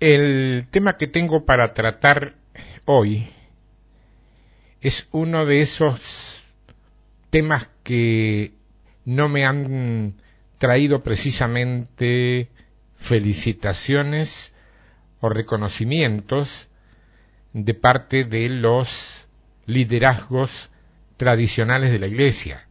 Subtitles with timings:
[0.00, 2.36] El tema que tengo para tratar
[2.84, 3.28] hoy
[4.80, 6.44] es uno de esos
[7.30, 8.52] temas que
[9.04, 10.14] no me han
[10.58, 12.48] traído precisamente
[12.96, 14.52] felicitaciones
[15.20, 16.68] o reconocimientos
[17.52, 19.26] de parte de los
[19.66, 20.70] liderazgos
[21.16, 22.67] tradicionales de la Iglesia.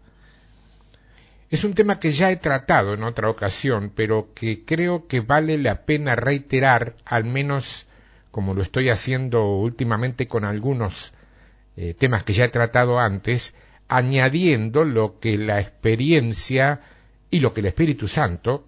[1.49, 5.57] Es un tema que ya he tratado en otra ocasión, pero que creo que vale
[5.57, 7.85] la pena reiterar, al menos
[8.31, 11.13] como lo estoy haciendo últimamente con algunos
[11.77, 13.55] eh, temas que ya he tratado antes,
[13.87, 16.81] añadiendo lo que la experiencia
[17.31, 18.67] y lo que el Espíritu Santo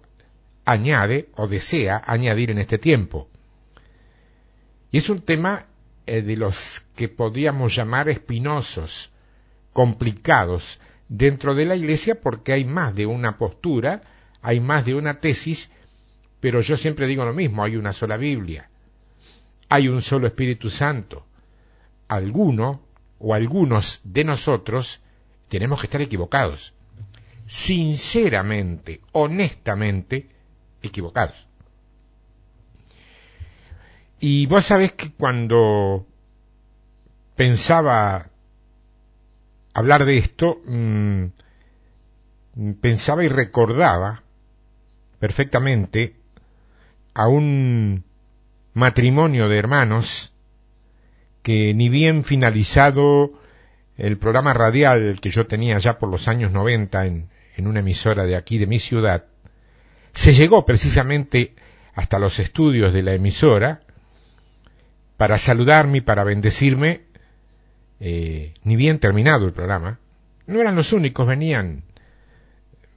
[0.64, 3.28] añade o desea añadir en este tiempo.
[4.90, 5.66] Y es un tema
[6.06, 9.10] eh, de los que podríamos llamar espinosos,
[9.72, 10.80] complicados
[11.10, 14.02] dentro de la Iglesia porque hay más de una postura,
[14.40, 15.70] hay más de una tesis,
[16.38, 18.70] pero yo siempre digo lo mismo, hay una sola Biblia,
[19.68, 21.26] hay un solo Espíritu Santo.
[22.08, 22.82] Alguno
[23.18, 25.02] o algunos de nosotros
[25.48, 26.74] tenemos que estar equivocados,
[27.46, 30.28] sinceramente, honestamente
[30.80, 31.46] equivocados.
[34.20, 36.06] Y vos sabés que cuando
[37.34, 38.29] pensaba
[39.74, 41.24] hablar de esto, mm,
[42.80, 44.22] pensaba y recordaba
[45.18, 46.16] perfectamente
[47.14, 48.04] a un
[48.74, 50.32] matrimonio de hermanos
[51.42, 53.32] que ni bien finalizado
[53.96, 58.24] el programa radial que yo tenía ya por los años 90 en, en una emisora
[58.24, 59.26] de aquí de mi ciudad,
[60.12, 61.54] se llegó precisamente
[61.94, 63.82] hasta los estudios de la emisora
[65.16, 67.02] para saludarme y para bendecirme,
[68.00, 69.98] eh, ni bien terminado el programa.
[70.46, 71.84] No eran los únicos, venían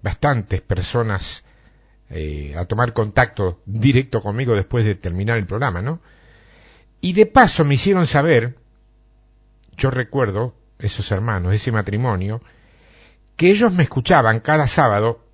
[0.01, 1.43] bastantes personas
[2.09, 5.99] eh, a tomar contacto directo conmigo después de terminar el programa, ¿no?
[7.01, 8.57] Y de paso me hicieron saber,
[9.75, 12.41] yo recuerdo, esos hermanos, ese matrimonio,
[13.35, 15.25] que ellos me escuchaban cada sábado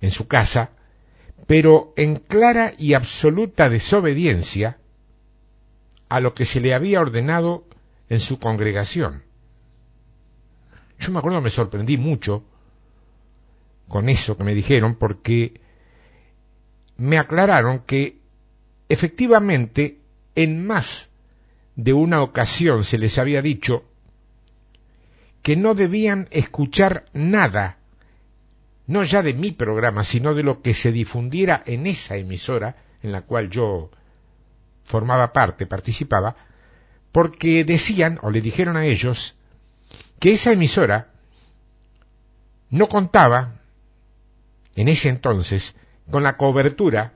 [0.00, 0.70] en su casa,
[1.46, 4.78] pero en clara y absoluta desobediencia
[6.08, 7.64] a lo que se le había ordenado
[8.12, 9.22] en su congregación.
[10.98, 12.44] Yo me acuerdo me sorprendí mucho
[13.88, 15.62] con eso que me dijeron porque
[16.98, 18.18] me aclararon que
[18.90, 19.98] efectivamente
[20.34, 21.08] en más
[21.74, 23.82] de una ocasión se les había dicho
[25.40, 27.78] que no debían escuchar nada,
[28.86, 33.10] no ya de mi programa, sino de lo que se difundiera en esa emisora en
[33.10, 33.90] la cual yo
[34.84, 36.36] formaba parte, participaba,
[37.12, 39.36] porque decían o le dijeron a ellos
[40.18, 41.12] que esa emisora
[42.70, 43.60] no contaba
[44.74, 45.74] en ese entonces
[46.10, 47.12] con la cobertura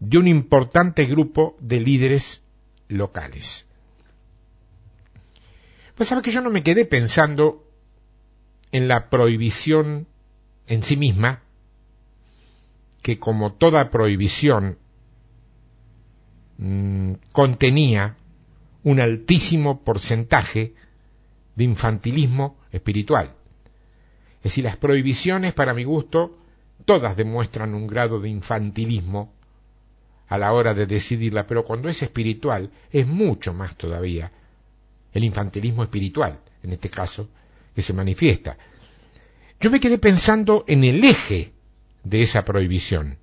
[0.00, 2.42] de un importante grupo de líderes
[2.88, 3.66] locales.
[5.94, 7.66] Pues sabe que yo no me quedé pensando
[8.70, 10.06] en la prohibición
[10.66, 11.42] en sí misma,
[13.02, 14.78] que como toda prohibición
[16.58, 18.16] Mm, contenía
[18.88, 20.72] un altísimo porcentaje
[21.54, 23.34] de infantilismo espiritual.
[24.38, 26.38] Es decir, las prohibiciones, para mi gusto,
[26.86, 29.30] todas demuestran un grado de infantilismo
[30.26, 34.32] a la hora de decidirla, pero cuando es espiritual es mucho más todavía
[35.12, 37.28] el infantilismo espiritual, en este caso,
[37.74, 38.56] que se manifiesta.
[39.60, 41.52] Yo me quedé pensando en el eje
[42.04, 43.18] de esa prohibición,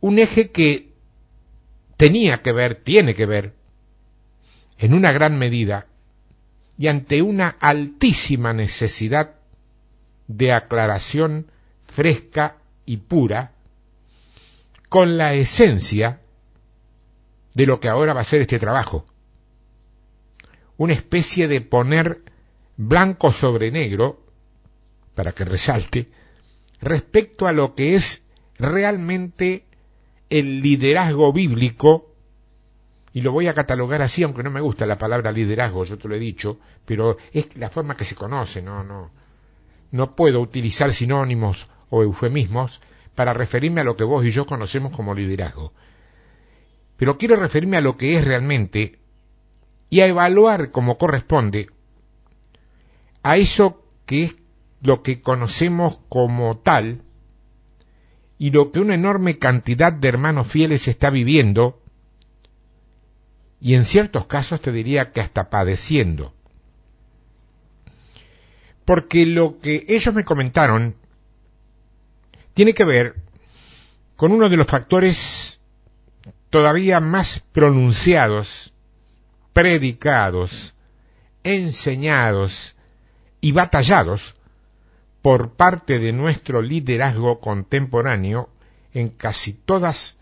[0.00, 0.90] un eje que
[1.96, 3.55] tenía que ver, tiene que ver,
[4.78, 5.86] en una gran medida,
[6.78, 9.36] y ante una altísima necesidad
[10.28, 11.50] de aclaración
[11.84, 13.52] fresca y pura,
[14.88, 16.20] con la esencia
[17.54, 19.06] de lo que ahora va a ser este trabajo.
[20.76, 22.22] Una especie de poner
[22.76, 24.22] blanco sobre negro,
[25.14, 26.08] para que resalte,
[26.80, 28.22] respecto a lo que es
[28.58, 29.64] realmente
[30.28, 32.05] el liderazgo bíblico,
[33.16, 36.06] y lo voy a catalogar así, aunque no me gusta la palabra liderazgo, yo te
[36.06, 39.10] lo he dicho, pero es la forma que se conoce, no, no,
[39.90, 42.82] no puedo utilizar sinónimos o eufemismos
[43.14, 45.72] para referirme a lo que vos y yo conocemos como liderazgo.
[46.98, 48.98] Pero quiero referirme a lo que es realmente
[49.88, 51.70] y a evaluar como corresponde
[53.22, 54.36] a eso que es
[54.82, 57.00] lo que conocemos como tal
[58.36, 61.80] y lo que una enorme cantidad de hermanos fieles está viviendo,
[63.60, 66.34] y en ciertos casos te diría que hasta padeciendo.
[68.84, 70.96] Porque lo que ellos me comentaron
[72.54, 73.16] tiene que ver
[74.16, 75.60] con uno de los factores
[76.50, 78.72] todavía más pronunciados,
[79.52, 80.74] predicados,
[81.42, 82.76] enseñados
[83.40, 84.34] y batallados
[85.22, 88.48] por parte de nuestro liderazgo contemporáneo
[88.94, 90.16] en casi todas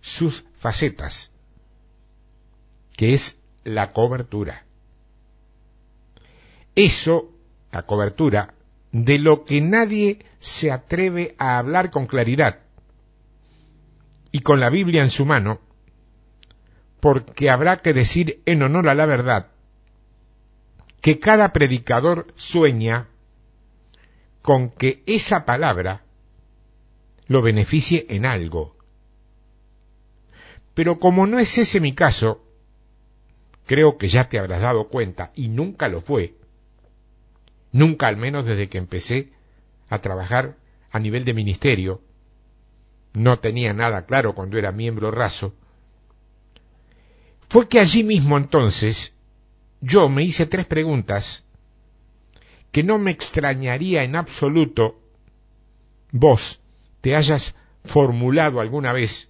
[0.00, 1.30] sus facetas,
[2.96, 4.64] que es la cobertura.
[6.74, 7.30] Eso,
[7.70, 8.54] la cobertura,
[8.92, 12.60] de lo que nadie se atreve a hablar con claridad
[14.32, 15.60] y con la Biblia en su mano,
[17.00, 19.48] porque habrá que decir en honor a la verdad
[21.00, 23.08] que cada predicador sueña
[24.42, 26.02] con que esa palabra
[27.26, 28.76] lo beneficie en algo.
[30.74, 32.45] Pero como no es ese mi caso,
[33.66, 36.34] creo que ya te habrás dado cuenta, y nunca lo fue,
[37.72, 39.32] nunca al menos desde que empecé
[39.88, 40.56] a trabajar
[40.90, 42.00] a nivel de ministerio,
[43.12, 45.54] no tenía nada claro cuando era miembro raso,
[47.48, 49.14] fue que allí mismo entonces
[49.80, 51.44] yo me hice tres preguntas
[52.72, 55.00] que no me extrañaría en absoluto
[56.10, 56.60] vos
[57.00, 57.54] te hayas
[57.84, 59.28] formulado alguna vez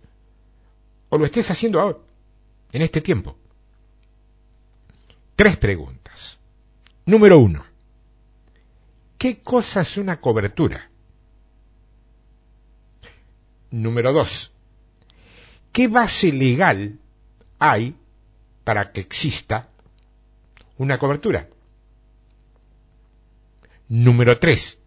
[1.08, 1.98] o lo estés haciendo ahora,
[2.72, 3.36] en este tiempo.
[5.36, 6.38] Tres preguntas.
[7.04, 7.64] Número uno.
[9.18, 10.90] ¿Qué cosa es una cobertura?
[13.70, 14.52] Número dos.
[15.72, 16.98] ¿Qué base legal
[17.58, 17.94] hay
[18.64, 19.68] para que exista
[20.78, 21.50] una cobertura?
[23.88, 24.78] Número tres.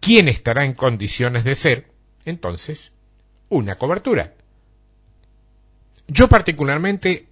[0.00, 1.90] ¿Quién estará en condiciones de ser,
[2.26, 2.92] entonces,
[3.48, 4.34] una cobertura?
[6.06, 7.29] Yo particularmente,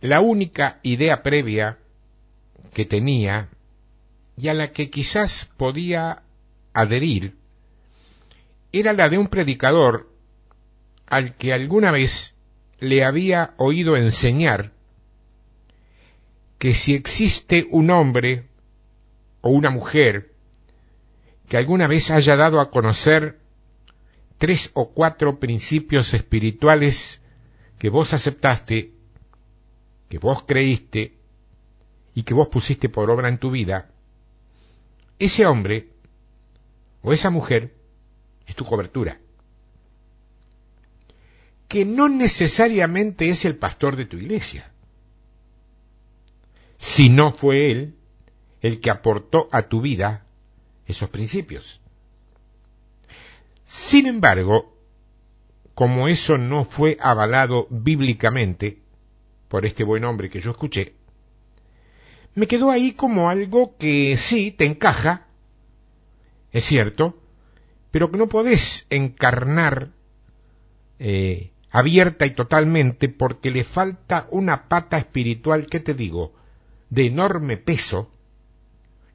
[0.00, 1.78] la única idea previa
[2.74, 3.48] que tenía
[4.36, 6.22] y a la que quizás podía
[6.72, 7.36] adherir
[8.72, 10.12] era la de un predicador
[11.06, 12.34] al que alguna vez
[12.78, 14.72] le había oído enseñar
[16.58, 18.46] que si existe un hombre
[19.40, 20.34] o una mujer
[21.48, 23.38] que alguna vez haya dado a conocer
[24.38, 27.20] tres o cuatro principios espirituales
[27.78, 28.92] que vos aceptaste,
[30.08, 31.16] que vos creíste
[32.14, 33.90] y que vos pusiste por obra en tu vida,
[35.18, 35.90] ese hombre
[37.02, 37.74] o esa mujer
[38.46, 39.20] es tu cobertura.
[41.68, 44.70] Que no necesariamente es el pastor de tu iglesia,
[46.78, 47.96] si no fue él
[48.60, 50.26] el que aportó a tu vida
[50.86, 51.80] esos principios.
[53.64, 54.76] Sin embargo,
[55.74, 58.80] como eso no fue avalado bíblicamente
[59.48, 60.94] por este buen hombre que yo escuché,
[62.34, 65.26] me quedó ahí como algo que sí te encaja,
[66.52, 67.18] es cierto,
[67.90, 69.90] pero que no podés encarnar
[70.98, 76.34] eh, abierta y totalmente porque le falta una pata espiritual, que te digo,
[76.90, 78.10] de enorme peso,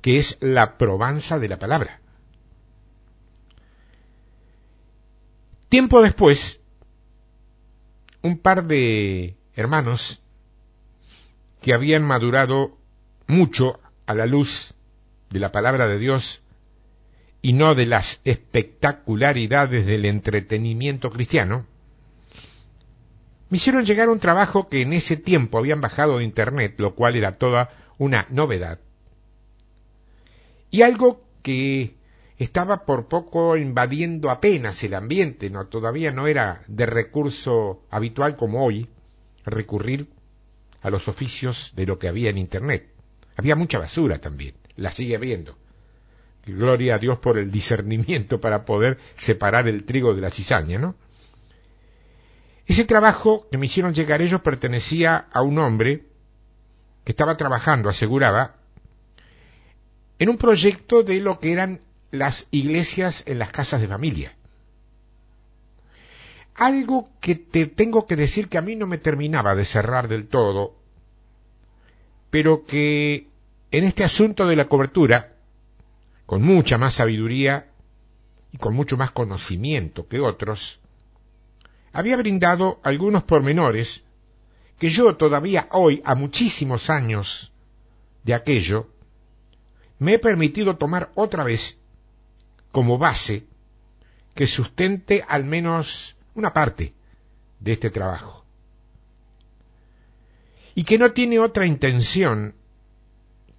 [0.01, 2.01] que es la probanza de la palabra.
[5.69, 6.59] Tiempo después,
[8.21, 10.20] un par de hermanos
[11.61, 12.77] que habían madurado
[13.27, 14.73] mucho a la luz
[15.29, 16.41] de la palabra de Dios
[17.41, 21.65] y no de las espectacularidades del entretenimiento cristiano,
[23.49, 27.15] me hicieron llegar un trabajo que en ese tiempo habían bajado de internet, lo cual
[27.15, 28.79] era toda una novedad,
[30.71, 31.95] y algo que
[32.37, 38.65] estaba por poco invadiendo apenas el ambiente, no todavía no era de recurso habitual como
[38.65, 38.89] hoy
[39.45, 40.07] recurrir
[40.81, 42.89] a los oficios de lo que había en internet.
[43.37, 45.57] Había mucha basura también, la sigue habiendo.
[46.45, 50.95] Gloria a Dios por el discernimiento para poder separar el trigo de la cizaña, ¿no?
[52.65, 56.05] Ese trabajo que me hicieron llegar ellos pertenecía a un hombre
[57.03, 58.55] que estaba trabajando, aseguraba,
[60.19, 64.35] en un proyecto de lo que eran las iglesias en las casas de familia.
[66.61, 70.27] Algo que te tengo que decir que a mí no me terminaba de cerrar del
[70.27, 70.75] todo,
[72.29, 73.25] pero que
[73.71, 75.33] en este asunto de la cobertura,
[76.27, 77.71] con mucha más sabiduría
[78.51, 80.79] y con mucho más conocimiento que otros,
[81.93, 84.03] había brindado algunos pormenores
[84.77, 87.51] que yo todavía hoy, a muchísimos años
[88.23, 88.87] de aquello,
[89.97, 91.79] me he permitido tomar otra vez
[92.71, 93.47] como base
[94.35, 96.93] que sustente al menos una parte
[97.59, 98.45] de este trabajo.
[100.75, 102.55] Y que no tiene otra intención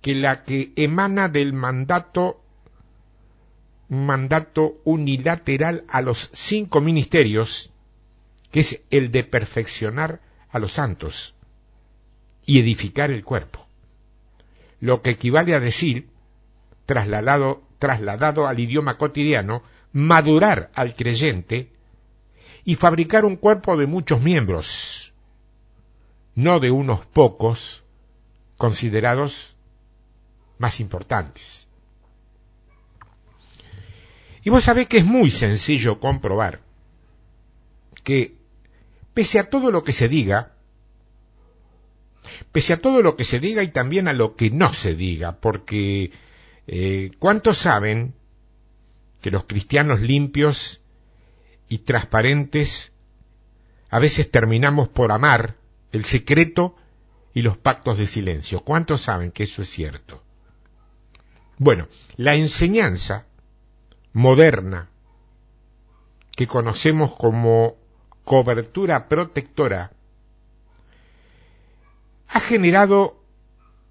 [0.00, 2.42] que la que emana del mandato
[3.88, 7.70] mandato unilateral a los cinco ministerios
[8.50, 11.34] que es el de perfeccionar a los santos
[12.46, 13.66] y edificar el cuerpo.
[14.80, 16.08] Lo que equivale a decir,
[16.86, 19.62] trasladado, trasladado al idioma cotidiano,
[19.92, 21.70] madurar al creyente
[22.64, 25.12] y fabricar un cuerpo de muchos miembros,
[26.34, 27.84] no de unos pocos
[28.56, 29.56] considerados
[30.58, 31.66] más importantes.
[34.44, 36.60] Y vos sabés que es muy sencillo comprobar
[38.02, 38.36] que,
[39.14, 40.54] pese a todo lo que se diga,
[42.50, 45.38] pese a todo lo que se diga y también a lo que no se diga,
[45.40, 46.12] porque
[46.66, 48.14] eh, ¿cuántos saben
[49.20, 50.81] que los cristianos limpios
[51.72, 52.92] y transparentes
[53.88, 55.56] a veces terminamos por amar
[55.92, 56.76] el secreto
[57.32, 58.60] y los pactos de silencio?
[58.60, 60.22] ¿Cuántos saben que eso es cierto?
[61.56, 63.24] Bueno, la enseñanza
[64.12, 64.90] moderna
[66.32, 67.76] que conocemos como
[68.22, 69.92] cobertura protectora
[72.28, 73.24] ha generado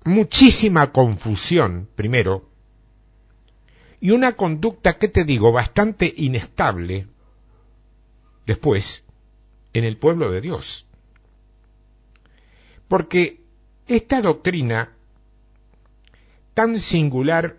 [0.04, 2.48] muchísima confusión, primero,
[4.00, 7.08] y una conducta que te digo bastante inestable
[8.52, 9.06] después
[9.72, 10.86] en el pueblo de Dios.
[12.90, 13.40] Porque
[13.88, 14.92] esta doctrina
[16.54, 17.56] tan singular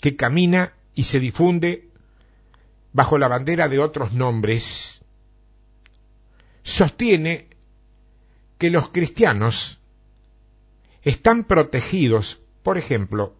[0.00, 1.90] que camina y se difunde
[2.94, 5.02] bajo la bandera de otros nombres,
[6.62, 7.48] sostiene
[8.56, 9.80] que los cristianos
[11.02, 13.34] están protegidos, por ejemplo,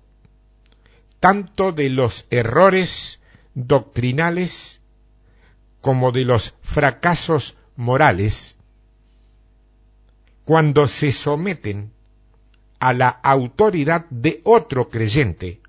[1.21, 3.21] tanto de los errores
[3.55, 4.80] doctrinales
[5.81, 8.57] como de los fracasos morales
[10.45, 11.93] cuando se someten
[12.79, 15.61] a la autoridad de otro creyente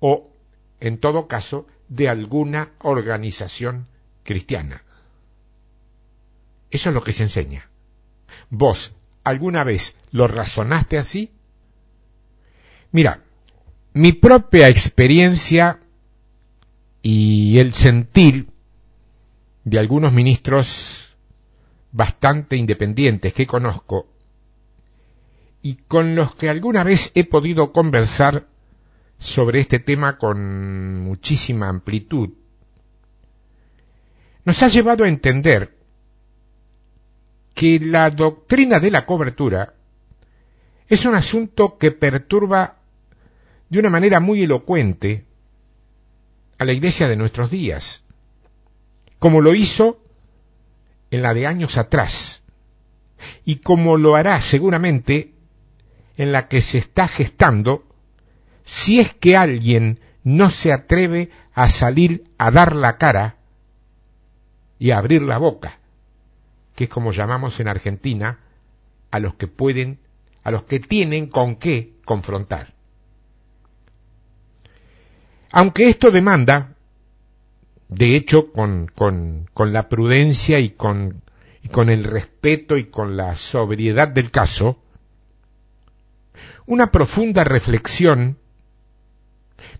[0.00, 0.30] o,
[0.80, 3.86] en todo caso, de alguna organización
[4.22, 4.82] cristiana.
[6.70, 7.68] Eso es lo que se enseña.
[8.50, 8.94] ¿Vos
[9.24, 11.30] alguna vez lo razonaste así?
[12.92, 13.22] Mira,
[13.92, 15.80] mi propia experiencia
[17.02, 18.48] y el sentir
[19.66, 21.16] de algunos ministros
[21.90, 24.06] bastante independientes que conozco
[25.60, 28.46] y con los que alguna vez he podido conversar
[29.18, 32.30] sobre este tema con muchísima amplitud,
[34.44, 35.76] nos ha llevado a entender
[37.52, 39.74] que la doctrina de la cobertura
[40.86, 42.76] es un asunto que perturba
[43.68, 45.24] de una manera muy elocuente
[46.56, 48.05] a la iglesia de nuestros días,
[49.18, 50.00] como lo hizo
[51.10, 52.42] en la de años atrás,
[53.44, 55.32] y como lo hará seguramente
[56.16, 57.84] en la que se está gestando
[58.64, 63.36] si es que alguien no se atreve a salir a dar la cara
[64.78, 65.78] y a abrir la boca,
[66.74, 68.40] que es como llamamos en Argentina
[69.10, 70.00] a los que pueden,
[70.42, 72.74] a los que tienen con qué confrontar.
[75.52, 76.75] Aunque esto demanda,
[77.88, 81.22] de hecho, con, con, con la prudencia y con,
[81.62, 84.78] y con el respeto y con la sobriedad del caso,
[86.66, 88.38] una profunda reflexión,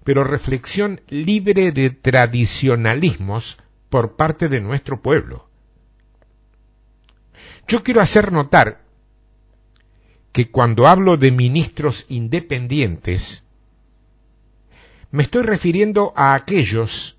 [0.05, 3.59] pero reflexión libre de tradicionalismos
[3.89, 5.49] por parte de nuestro pueblo.
[7.69, 8.83] Yo quiero hacer notar
[10.31, 13.43] que cuando hablo de ministros independientes,
[15.11, 17.16] me estoy refiriendo a aquellos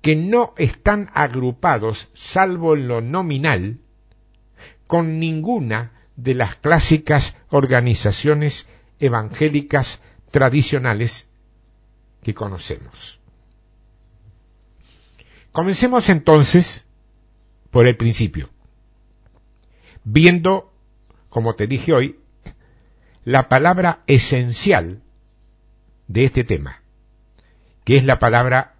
[0.00, 3.80] que no están agrupados, salvo en lo nominal,
[4.86, 8.66] con ninguna de las clásicas organizaciones
[9.00, 10.00] evangélicas
[10.30, 11.26] tradicionales
[12.22, 13.18] que conocemos.
[15.52, 16.86] Comencemos entonces
[17.70, 18.50] por el principio,
[20.04, 20.72] viendo,
[21.28, 22.20] como te dije hoy,
[23.24, 25.02] la palabra esencial
[26.06, 26.82] de este tema,
[27.84, 28.77] que es la palabra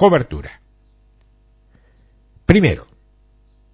[0.00, 0.62] cobertura.
[2.46, 2.86] Primero,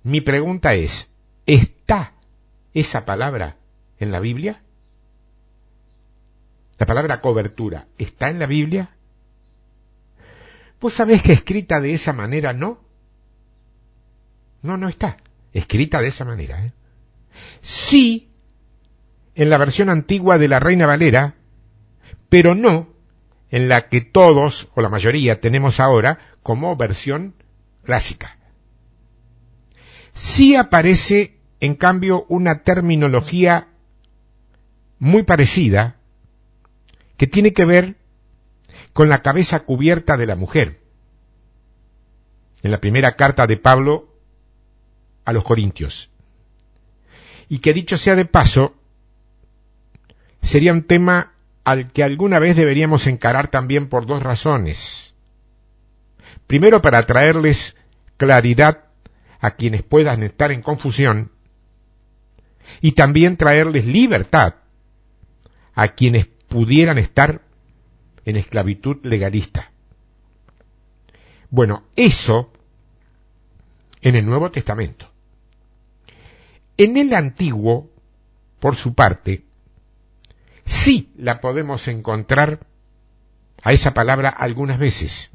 [0.02, 1.08] mi pregunta es,
[1.46, 2.14] ¿está
[2.74, 3.58] esa palabra
[4.00, 4.60] en la Biblia?
[6.78, 8.90] La palabra cobertura, ¿está en la Biblia?
[10.80, 12.80] ¿Vos sabés que escrita de esa manera no?
[14.62, 15.18] No, no está.
[15.52, 16.60] Escrita de esa manera.
[16.60, 16.72] ¿eh?
[17.60, 18.32] Sí,
[19.36, 21.36] en la versión antigua de la Reina Valera,
[22.28, 22.95] pero no
[23.50, 27.34] en la que todos o la mayoría tenemos ahora como versión
[27.84, 28.38] clásica.
[30.14, 33.68] Sí aparece, en cambio, una terminología
[34.98, 35.96] muy parecida
[37.16, 37.96] que tiene que ver
[38.92, 40.80] con la cabeza cubierta de la mujer.
[42.62, 44.08] En la primera carta de Pablo
[45.24, 46.10] a los corintios.
[47.48, 48.74] Y que dicho sea de paso,
[50.40, 51.35] sería un tema
[51.66, 55.14] al que alguna vez deberíamos encarar también por dos razones.
[56.46, 57.76] Primero, para traerles
[58.16, 58.84] claridad
[59.40, 61.32] a quienes puedan estar en confusión
[62.80, 64.54] y también traerles libertad
[65.74, 67.42] a quienes pudieran estar
[68.24, 69.72] en esclavitud legalista.
[71.50, 72.52] Bueno, eso
[74.02, 75.10] en el Nuevo Testamento.
[76.76, 77.90] En el Antiguo,
[78.60, 79.45] por su parte,
[80.66, 82.66] sí la podemos encontrar
[83.62, 85.30] a esa palabra algunas veces,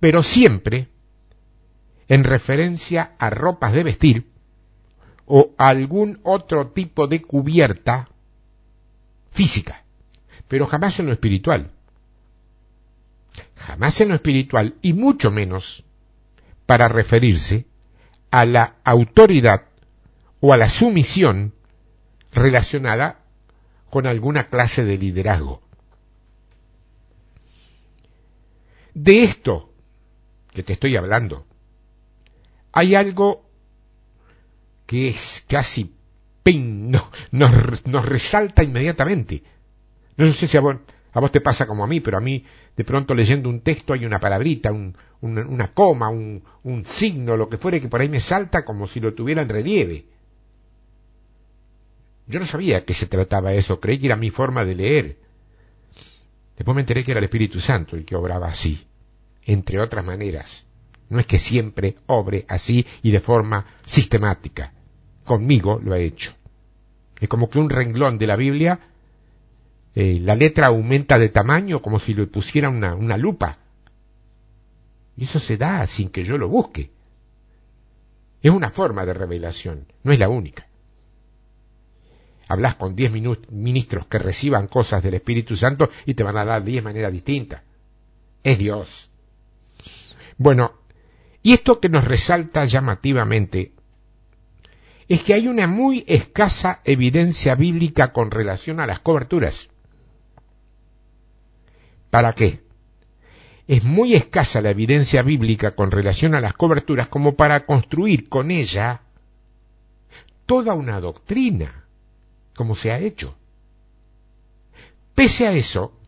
[0.00, 0.88] pero siempre
[2.08, 4.32] en referencia a ropas de vestir
[5.26, 8.08] o algún otro tipo de cubierta
[9.30, 9.84] física,
[10.48, 11.70] pero jamás en lo espiritual.
[13.56, 15.84] Jamás en lo espiritual y mucho menos
[16.66, 17.66] para referirse
[18.30, 19.66] a la autoridad
[20.40, 21.54] o a la sumisión
[22.32, 23.21] relacionada
[23.92, 25.60] con alguna clase de liderazgo.
[28.94, 29.70] De esto
[30.50, 31.44] que te estoy hablando,
[32.72, 33.44] hay algo
[34.86, 35.94] que es casi
[36.42, 39.42] pin, no, nos, resalta inmediatamente.
[40.16, 40.76] No sé si a vos,
[41.12, 43.92] a vos, te pasa como a mí, pero a mí de pronto leyendo un texto
[43.92, 48.08] hay una palabrita, un, una, coma, un, un signo, lo que fuere, que por ahí
[48.08, 50.06] me salta como si lo tuviera en relieve.
[52.26, 55.18] Yo no sabía que se trataba eso, creí que era mi forma de leer.
[56.56, 58.86] Después me enteré que era el Espíritu Santo el que obraba así,
[59.44, 60.64] entre otras maneras.
[61.08, 64.72] No es que siempre obre así y de forma sistemática.
[65.24, 66.34] Conmigo lo ha hecho.
[67.20, 68.80] Es como que un renglón de la Biblia,
[69.94, 73.58] eh, la letra aumenta de tamaño como si le pusiera una, una lupa.
[75.16, 76.90] Y eso se da sin que yo lo busque.
[78.42, 80.66] Es una forma de revelación, no es la única.
[82.52, 86.62] Hablas con diez ministros que reciban cosas del Espíritu Santo y te van a dar
[86.62, 87.62] diez maneras distintas.
[88.42, 89.08] Es Dios.
[90.36, 90.74] Bueno,
[91.42, 93.72] y esto que nos resalta llamativamente
[95.08, 99.70] es que hay una muy escasa evidencia bíblica con relación a las coberturas.
[102.10, 102.62] ¿Para qué?
[103.66, 108.50] Es muy escasa la evidencia bíblica con relación a las coberturas como para construir con
[108.50, 109.00] ella
[110.44, 111.81] toda una doctrina,
[112.54, 113.36] como se ha hecho.
[115.14, 115.98] Pese a eso,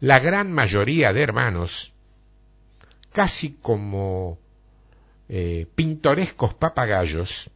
[0.00, 1.94] la gran mayoría de hermanos
[3.14, 4.38] casi como
[5.28, 7.48] eh, pintorescos papagayos,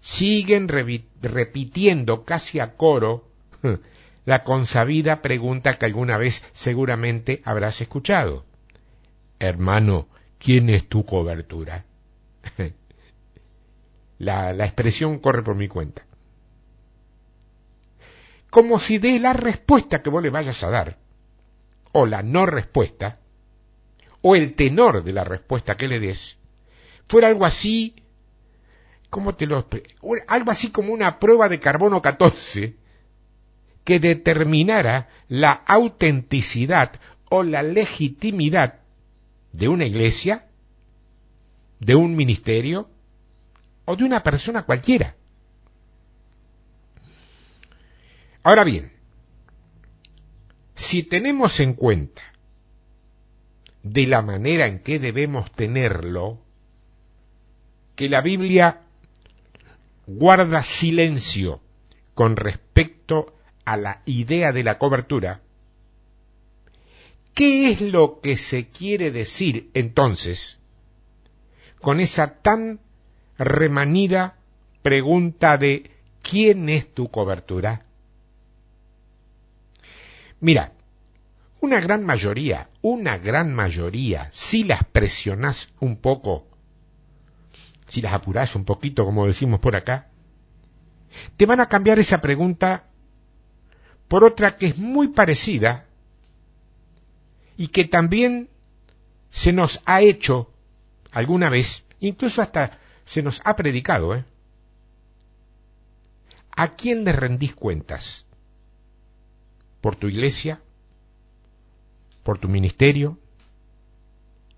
[0.00, 3.28] siguen repitiendo casi a coro
[4.24, 8.46] la consabida pregunta que alguna vez seguramente habrás escuchado.
[9.38, 11.84] Hermano, ¿quién es tu cobertura?
[14.18, 16.04] la, la expresión corre por mi cuenta.
[18.52, 20.98] Como si de la respuesta que vos le vayas a dar,
[21.92, 23.18] o la no respuesta,
[24.20, 26.36] o el tenor de la respuesta que le des
[27.08, 27.96] fuera algo así,
[29.08, 29.66] ¿cómo te lo
[30.28, 32.76] algo así como una prueba de carbono 14
[33.84, 36.92] que determinara la autenticidad
[37.30, 38.80] o la legitimidad
[39.52, 40.46] de una iglesia,
[41.80, 42.90] de un ministerio
[43.86, 45.16] o de una persona cualquiera.
[48.42, 48.92] Ahora bien,
[50.74, 52.22] si tenemos en cuenta
[53.82, 56.38] de la manera en que debemos tenerlo,
[57.94, 58.82] que la Biblia
[60.06, 61.60] guarda silencio
[62.14, 65.40] con respecto a la idea de la cobertura,
[67.34, 70.58] ¿qué es lo que se quiere decir entonces
[71.80, 72.80] con esa tan
[73.38, 74.36] remanida
[74.82, 75.90] pregunta de
[76.22, 77.84] ¿quién es tu cobertura?
[80.42, 80.72] Mira,
[81.60, 86.48] una gran mayoría, una gran mayoría, si las presionás un poco,
[87.86, 90.08] si las apurás un poquito, como decimos por acá,
[91.36, 92.86] te van a cambiar esa pregunta
[94.08, 95.86] por otra que es muy parecida
[97.56, 98.50] y que también
[99.30, 100.52] se nos ha hecho
[101.12, 104.24] alguna vez, incluso hasta se nos ha predicado, ¿eh?
[106.56, 108.26] ¿A quién le rendís cuentas?
[109.82, 110.62] ¿Por tu iglesia?
[112.22, 113.18] por tu ministerio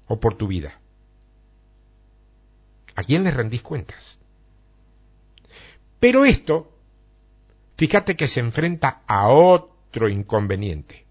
[0.06, 0.78] o por tu vida?
[2.94, 4.18] ¿A quién le rendís cuentas?
[5.98, 6.70] Pero esto,
[7.76, 11.06] fíjate que se enfrenta a otro inconveniente.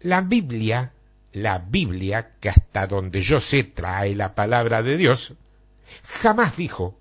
[0.00, 0.92] La Biblia,
[1.32, 5.34] la Biblia, que hasta donde yo sé trae la palabra de Dios,
[6.04, 6.96] jamás dijo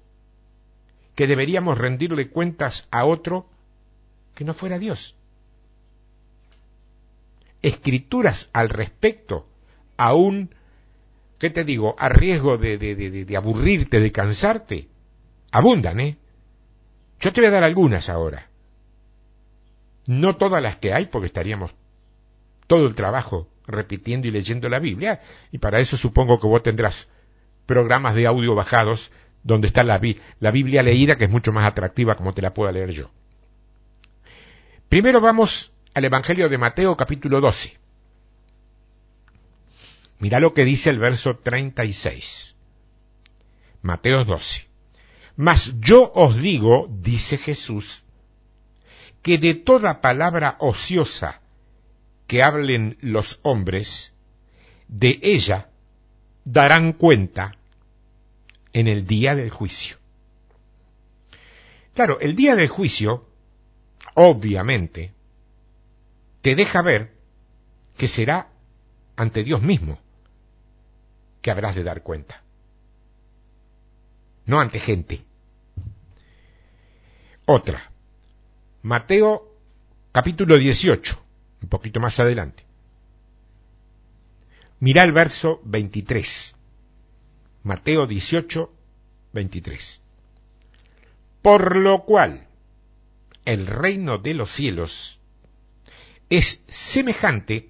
[1.15, 3.47] que deberíamos rendirle cuentas a otro
[4.41, 5.15] que no fuera Dios.
[7.62, 9.47] Escrituras al respecto,
[9.97, 10.56] aún,
[11.38, 14.88] ¿qué te digo?, a riesgo de, de, aburrirte, de cansarte,
[15.51, 16.17] abundan, ¿eh?
[17.19, 18.49] Yo te voy a dar algunas ahora.
[20.08, 21.75] No todas las que hay, porque estaríamos
[22.65, 27.10] todo el trabajo repitiendo y leyendo la Biblia, y para eso supongo que vos tendrás
[27.67, 29.12] programas de audio bajados
[29.43, 30.01] donde está la,
[30.39, 33.12] la Biblia leída, que es mucho más atractiva como te la pueda leer yo.
[34.91, 37.80] Primero vamos al Evangelio de Mateo capítulo 12.
[40.19, 42.56] Mira lo que dice el verso 36.
[43.84, 44.67] Mateo 12.
[45.38, 48.04] Mas yo os digo, dice Jesús,
[49.21, 51.39] que de toda palabra ociosa
[52.27, 54.12] que hablen los hombres,
[54.89, 55.69] de ella
[56.43, 57.56] darán cuenta
[58.73, 59.95] en el día del juicio.
[61.93, 63.30] Claro, el día del juicio,
[64.13, 65.13] obviamente,
[66.41, 67.13] te deja ver
[67.97, 68.50] que será
[69.15, 70.00] ante Dios mismo
[71.41, 72.41] que habrás de dar cuenta,
[74.45, 75.24] no ante gente.
[77.45, 77.91] Otra,
[78.82, 79.56] Mateo
[80.12, 81.21] capítulo 18,
[81.63, 82.65] un poquito más adelante.
[84.80, 86.56] Mira el verso 23.
[87.63, 88.74] Mateo 18,
[89.34, 90.02] 23.
[91.43, 92.47] Por lo cual
[93.45, 95.19] el reino de los cielos
[96.30, 97.69] es semejante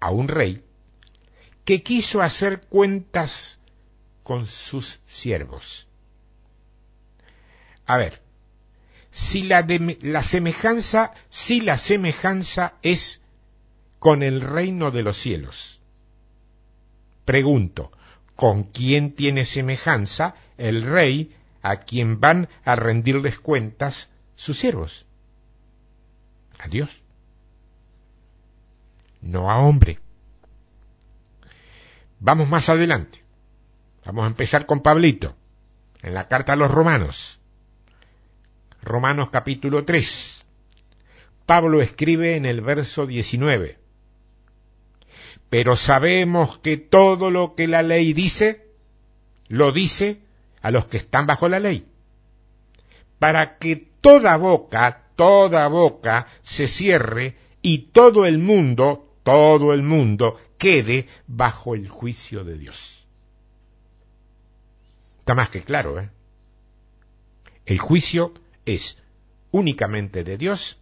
[0.00, 0.64] a un rey
[1.64, 3.58] que quiso hacer cuentas
[4.22, 5.86] con sus siervos.
[7.86, 8.22] A ver,
[9.10, 9.66] si la,
[10.02, 13.22] la semejanza, si la semejanza es
[13.98, 15.80] con el reino de los cielos.
[17.24, 17.92] Pregunto,
[18.36, 25.04] ¿con quién tiene semejanza el rey a quien van a rendirles cuentas sus siervos?
[26.60, 27.02] A Dios,
[29.20, 29.98] no a hombre.
[32.20, 33.24] Vamos más adelante.
[34.04, 35.36] Vamos a empezar con Pablito,
[36.02, 37.40] en la carta a los romanos.
[38.80, 40.44] Romanos capítulo 3.
[41.44, 43.76] Pablo escribe en el verso 19.
[45.50, 48.70] Pero sabemos que todo lo que la ley dice,
[49.48, 50.22] lo dice
[50.62, 51.88] a los que están bajo la ley.
[53.18, 60.38] Para que toda boca, toda boca se cierre y todo el mundo, todo el mundo
[60.58, 63.06] quede bajo el juicio de Dios.
[65.20, 66.10] Está más que claro, ¿eh?
[67.66, 68.32] El juicio
[68.64, 68.98] es
[69.50, 70.78] únicamente de Dios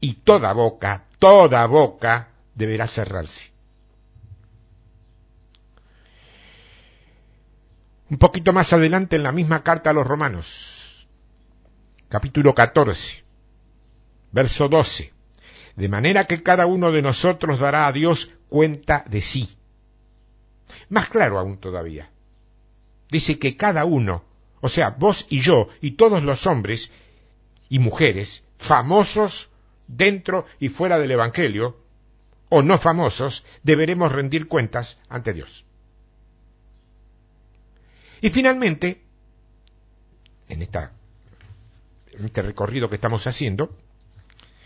[0.00, 3.52] y toda boca, toda boca deberá cerrarse.
[8.10, 10.83] Un poquito más adelante en la misma carta a los romanos,
[12.14, 13.24] capítulo 14,
[14.30, 15.12] verso 12.
[15.74, 19.56] De manera que cada uno de nosotros dará a Dios cuenta de sí.
[20.88, 22.12] Más claro aún todavía.
[23.10, 24.22] Dice que cada uno,
[24.60, 26.92] o sea, vos y yo y todos los hombres,
[27.68, 29.48] y mujeres famosos
[29.88, 31.80] dentro y fuera del Evangelio,
[32.48, 35.64] o no famosos, deberemos rendir cuentas ante Dios.
[38.20, 39.02] Y finalmente,
[40.48, 40.92] en, esta,
[42.22, 43.76] este recorrido que estamos haciendo,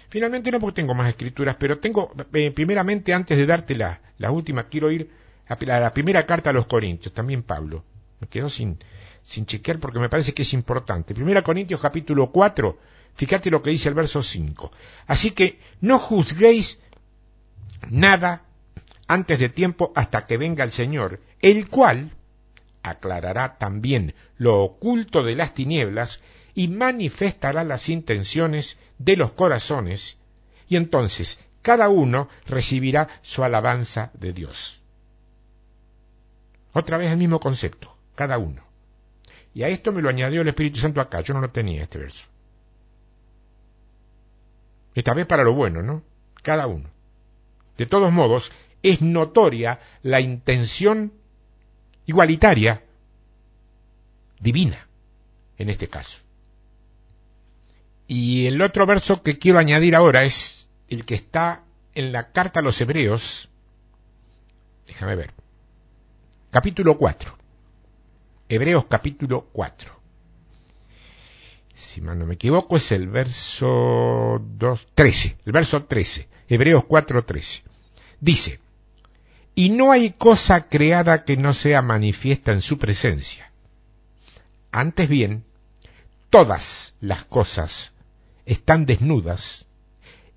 [0.09, 4.69] finalmente no porque tengo más escrituras, pero tengo, eh, primeramente, antes de darte la, última,
[4.69, 5.11] quiero ir
[5.49, 7.85] a la primera carta a los Corintios, también Pablo.
[8.21, 8.79] Me quedo sin,
[9.23, 11.15] sin chequear porque me parece que es importante.
[11.15, 12.79] Primera Corintios capítulo 4,
[13.15, 14.71] fíjate lo que dice el verso 5.
[15.07, 16.81] Así que no juzguéis
[17.89, 18.45] nada
[19.07, 22.11] antes de tiempo hasta que venga el Señor, el cual
[22.83, 26.21] aclarará también lo oculto de las tinieblas
[26.59, 30.18] y manifestará las intenciones de los corazones,
[30.68, 34.81] y entonces cada uno recibirá su alabanza de Dios.
[36.73, 38.64] Otra vez el mismo concepto, cada uno.
[39.55, 41.99] Y a esto me lo añadió el Espíritu Santo acá, yo no lo tenía este
[41.99, 42.25] verso.
[44.97, 46.03] Esta vez para lo bueno, ¿no?
[46.42, 46.90] Cada uno.
[47.77, 48.51] De todos modos,
[48.83, 51.12] es notoria la intención
[52.05, 52.83] igualitaria,
[54.40, 54.88] divina,
[55.57, 56.27] en este caso.
[58.09, 61.62] Y el otro verso que quiero añadir ahora es el que está
[61.94, 63.51] en la carta a los Hebreos.
[64.87, 65.35] Déjame ver.
[66.51, 67.37] Capítulo 4.
[68.49, 70.01] Hebreos capítulo 4.
[71.75, 75.37] Si no me equivoco, es el verso 2, 13.
[75.44, 76.29] El verso 13.
[76.49, 77.62] Hebreos 4, 13.
[78.21, 78.59] Dice,
[79.55, 83.53] y no hay cosa creada que no sea manifiesta en su presencia,
[84.71, 85.44] Antes bien,
[86.31, 87.92] todas las cosas
[88.49, 89.67] están desnudas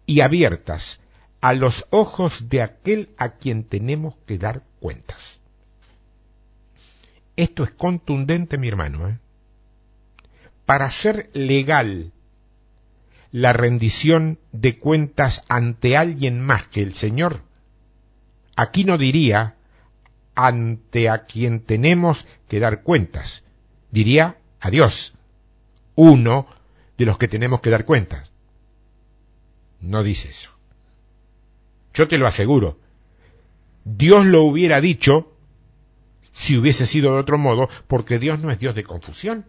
[0.06, 1.00] y abiertas
[1.40, 5.40] a los ojos de aquel a quien tenemos que dar cuentas.
[7.38, 9.08] Esto es contundente, mi hermano.
[9.08, 9.18] ¿eh?
[10.66, 12.12] Para ser legal
[13.32, 17.44] la rendición de cuentas ante alguien más que el Señor,
[18.58, 19.56] aquí no diría
[20.36, 23.46] ante a quien tenemos que dar cuentas,
[23.90, 25.14] diría a Dios,
[25.96, 26.48] uno
[27.02, 28.32] de los que tenemos que dar cuentas.
[29.80, 30.52] No dice eso.
[31.96, 32.78] Yo te lo aseguro.
[33.84, 35.36] Dios lo hubiera dicho
[36.32, 39.46] si hubiese sido de otro modo, porque Dios no es Dios de confusión.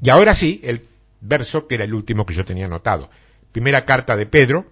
[0.00, 0.86] Y ahora sí, el
[1.20, 3.10] verso que era el último que yo tenía anotado.
[3.50, 4.70] Primera carta de Pedro,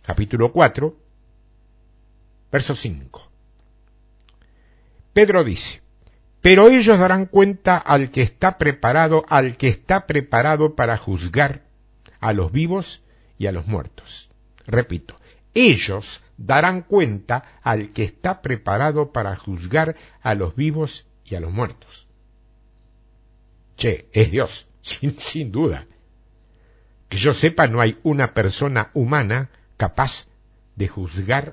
[0.00, 0.96] capítulo 4,
[2.50, 3.30] verso 5.
[5.12, 5.82] Pedro dice,
[6.48, 11.66] pero ellos darán cuenta al que está preparado, al que está preparado para juzgar
[12.20, 13.02] a los vivos
[13.36, 14.30] y a los muertos.
[14.66, 15.14] Repito,
[15.52, 21.52] ellos darán cuenta al que está preparado para juzgar a los vivos y a los
[21.52, 22.08] muertos.
[23.76, 25.86] Che, es Dios, sin, sin duda.
[27.10, 30.24] Que yo sepa, no hay una persona humana capaz
[30.76, 31.52] de juzgar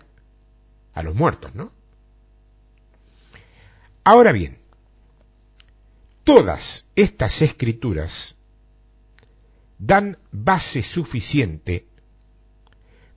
[0.93, 1.73] a los muertos, ¿no?
[4.05, 4.63] Ahora bien,
[6.25, 8.35] todas estas escrituras
[9.77, 11.85] dan base suficiente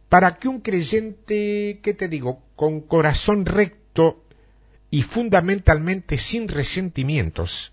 [0.09, 4.23] para que un creyente, ¿qué te digo?, con corazón recto
[4.91, 7.73] y fundamentalmente sin resentimientos,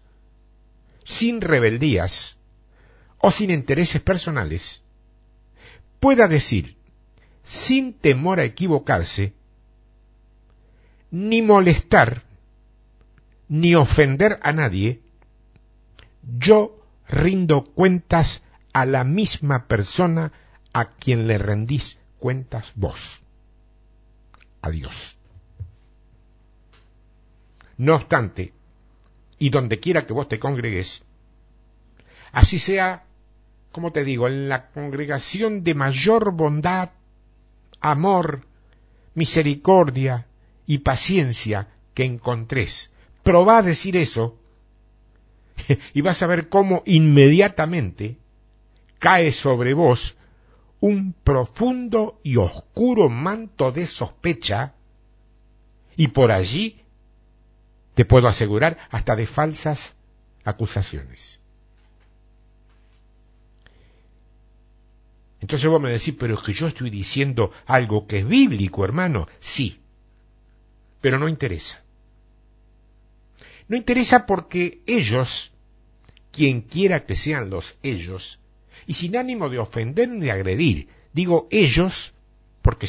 [1.03, 2.37] sin rebeldías
[3.19, 4.83] o sin intereses personales,
[5.99, 6.77] pueda decir,
[7.43, 9.33] sin temor a equivocarse,
[11.11, 12.23] ni molestar,
[13.47, 15.01] ni ofender a nadie,
[16.25, 20.31] yo rindo cuentas a la misma persona
[20.73, 23.21] a quien le rendís cuentas vos.
[24.61, 25.17] Adiós.
[27.77, 28.53] No obstante,
[29.37, 31.03] y donde quiera que vos te congregues,
[32.31, 33.05] así sea,
[33.71, 36.91] como te digo, en la congregación de mayor bondad,
[37.81, 38.47] amor,
[39.13, 40.27] misericordia
[40.65, 42.91] y paciencia que encontres,
[43.23, 44.37] probá a decir eso
[45.93, 48.17] y vas a ver cómo inmediatamente
[48.99, 50.15] cae sobre vos
[50.79, 54.75] un profundo y oscuro manto de sospecha
[55.95, 56.83] y por allí,
[57.93, 59.95] te puedo asegurar, hasta de falsas
[60.43, 61.39] acusaciones.
[65.39, 69.27] Entonces vos me decís, pero es que yo estoy diciendo algo que es bíblico, hermano.
[69.39, 69.79] Sí,
[71.01, 71.84] pero no interesa.
[73.67, 75.51] No interesa porque ellos,
[76.31, 78.39] quien quiera que sean los ellos,
[78.85, 80.89] y sin ánimo de ofender ni de agredir.
[81.13, 82.13] Digo ellos,
[82.61, 82.87] porque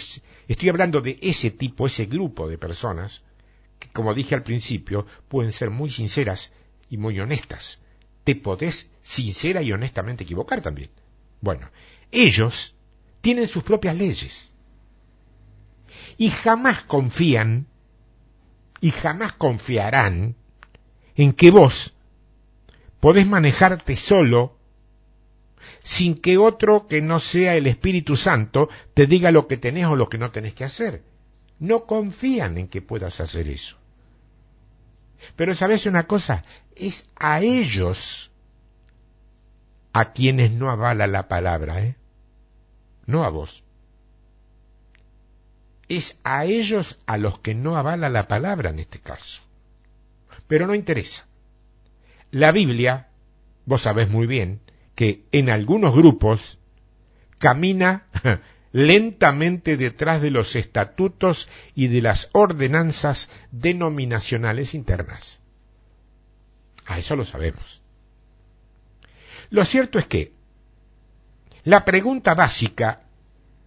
[0.48, 3.22] estoy hablando de ese tipo, ese grupo de personas,
[3.78, 6.52] que como dije al principio, pueden ser muy sinceras
[6.90, 7.80] y muy honestas.
[8.24, 10.90] Te podés sincera y honestamente equivocar también.
[11.40, 11.70] Bueno,
[12.10, 12.74] ellos
[13.20, 14.52] tienen sus propias leyes.
[16.18, 17.66] Y jamás confían,
[18.80, 20.36] y jamás confiarán
[21.16, 21.94] en que vos
[23.00, 24.56] podés manejarte solo
[25.82, 29.96] sin que otro que no sea el Espíritu Santo te diga lo que tenés o
[29.96, 31.02] lo que no tenés que hacer.
[31.58, 33.76] No confían en que puedas hacer eso.
[35.36, 38.30] Pero sabes una cosa, es a ellos
[39.92, 41.96] a quienes no avala la palabra, ¿eh?
[43.06, 43.64] No a vos.
[45.88, 49.45] Es a ellos a los que no avala la palabra en este caso.
[50.46, 51.26] Pero no interesa.
[52.30, 53.08] La Biblia,
[53.64, 54.60] vos sabés muy bien,
[54.94, 56.58] que en algunos grupos
[57.38, 58.06] camina
[58.72, 65.40] lentamente detrás de los estatutos y de las ordenanzas denominacionales internas.
[66.86, 67.82] A eso lo sabemos.
[69.50, 70.32] Lo cierto es que
[71.64, 73.00] la pregunta básica,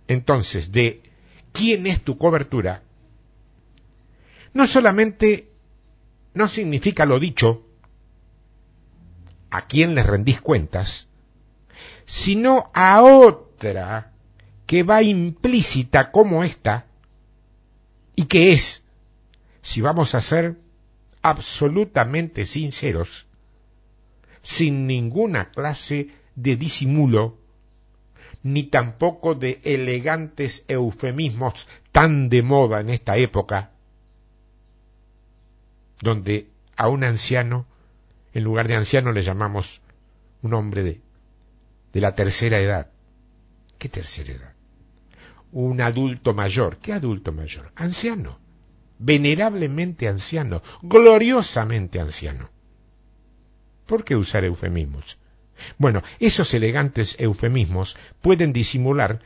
[0.08, 1.02] entonces, de
[1.52, 2.84] ¿quién es tu cobertura?
[4.54, 5.49] no solamente
[6.40, 7.66] no significa lo dicho,
[9.52, 11.10] a quién les rendís cuentas,
[12.06, 14.14] sino a otra
[14.66, 16.86] que va implícita como esta
[18.16, 18.84] y que es,
[19.62, 20.58] si vamos a ser
[21.22, 23.26] absolutamente sinceros,
[24.42, 27.38] sin ninguna clase de disimulo,
[28.44, 33.74] ni tampoco de elegantes eufemismos tan de moda en esta época,
[36.02, 37.66] donde a un anciano
[38.34, 39.82] en lugar de anciano le llamamos
[40.42, 41.02] un hombre de,
[41.94, 42.92] de la tercera edad.
[43.78, 44.54] ¿Qué tercera edad?
[45.52, 46.78] Un adulto mayor.
[46.78, 47.72] ¿Qué adulto mayor?
[47.76, 48.40] Anciano.
[49.00, 50.62] Venerablemente anciano.
[50.82, 52.50] Gloriosamente anciano.
[53.86, 55.18] ¿Por qué usar eufemismos?
[55.78, 59.22] Bueno, esos elegantes eufemismos pueden disimular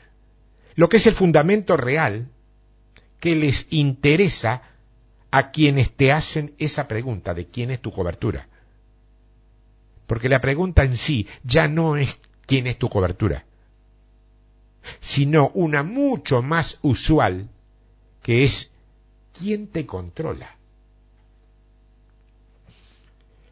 [0.76, 2.30] lo que es el fundamento real
[3.20, 4.64] que les interesa
[5.34, 8.48] a quienes te hacen esa pregunta de quién es tu cobertura.
[10.06, 13.44] Porque la pregunta en sí ya no es quién es tu cobertura,
[15.02, 17.50] sino una mucho más usual
[18.22, 18.70] que es
[19.32, 20.56] quién te controla.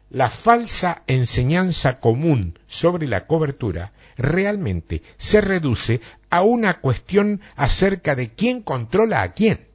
[0.08, 8.32] La falsa enseñanza común sobre la cobertura realmente se reduce a una cuestión acerca de
[8.32, 9.71] quién controla a quién.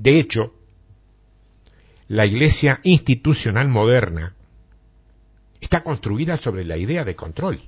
[0.00, 0.54] De hecho,
[2.08, 4.34] la iglesia institucional moderna
[5.60, 7.60] está construida sobre la idea de control.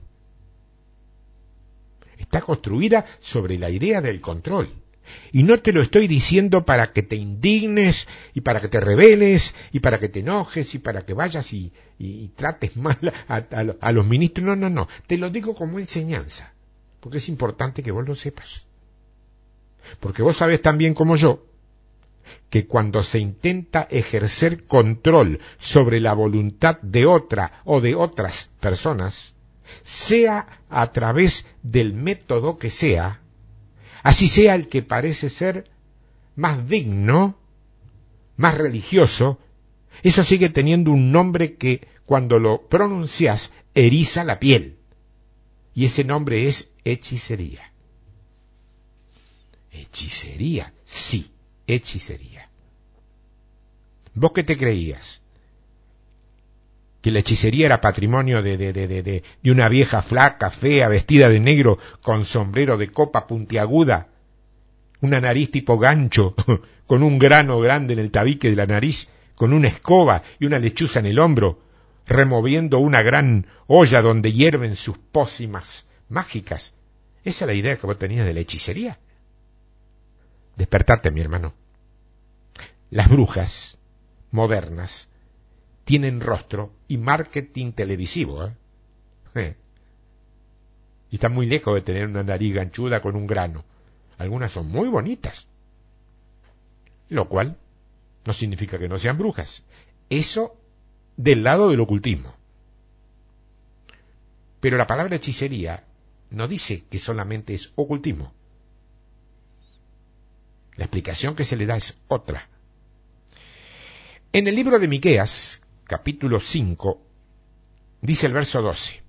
[2.16, 4.72] Está construida sobre la idea del control.
[5.30, 9.54] Y no te lo estoy diciendo para que te indignes y para que te rebeles
[9.70, 11.70] y para que te enojes y para que vayas y,
[12.34, 12.96] trates mal
[13.28, 13.44] a,
[13.78, 14.46] a los ministros.
[14.46, 14.88] No, no, no.
[15.06, 16.54] Te lo digo como enseñanza.
[17.00, 18.68] Porque es importante que vos lo sepas.
[20.00, 21.51] Porque vos sabés tan bien como yo
[22.52, 29.36] que cuando se intenta ejercer control sobre la voluntad de otra o de otras personas,
[29.84, 33.22] sea a través del método que sea,
[34.02, 35.70] así sea el que parece ser
[36.36, 37.38] más digno,
[38.36, 39.38] más religioso,
[40.02, 44.76] eso sigue teniendo un nombre que cuando lo pronuncias eriza la piel.
[45.72, 47.72] Y ese nombre es hechicería.
[49.70, 51.32] Hechicería, sí
[51.66, 52.48] hechicería.
[54.14, 55.20] ¿Vos qué te creías?
[57.00, 61.40] Que la hechicería era patrimonio de, de, de, de, una vieja flaca, fea, vestida de
[61.40, 64.08] negro, con sombrero de copa puntiaguda,
[65.00, 66.34] una nariz tipo gancho,
[66.86, 70.58] con un grano grande en el tabique de la nariz, con una escoba y una
[70.58, 71.60] lechuza en el hombro,
[72.06, 76.74] removiendo una gran olla donde hierven sus pócimas mágicas.
[77.24, 78.98] Esa es la idea que vos tenías de la hechicería.
[80.56, 81.54] Despertate, mi hermano.
[82.90, 83.78] Las brujas
[84.30, 85.08] modernas
[85.84, 88.50] tienen rostro y marketing televisivo.
[89.34, 89.56] ¿eh?
[91.10, 93.64] Y están muy lejos de tener una nariz ganchuda con un grano.
[94.18, 95.46] Algunas son muy bonitas.
[97.08, 97.58] Lo cual
[98.24, 99.64] no significa que no sean brujas.
[100.08, 100.56] Eso
[101.16, 102.34] del lado del ocultismo.
[104.60, 105.84] Pero la palabra hechicería
[106.30, 108.32] no dice que solamente es ocultismo.
[110.76, 112.48] La explicación que se le da es otra.
[114.32, 117.02] En el libro de Miqueas, capítulo 5,
[118.00, 119.02] dice el verso 12.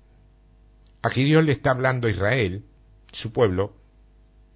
[1.01, 2.65] Aquí Dios le está hablando a Israel,
[3.11, 3.75] su pueblo,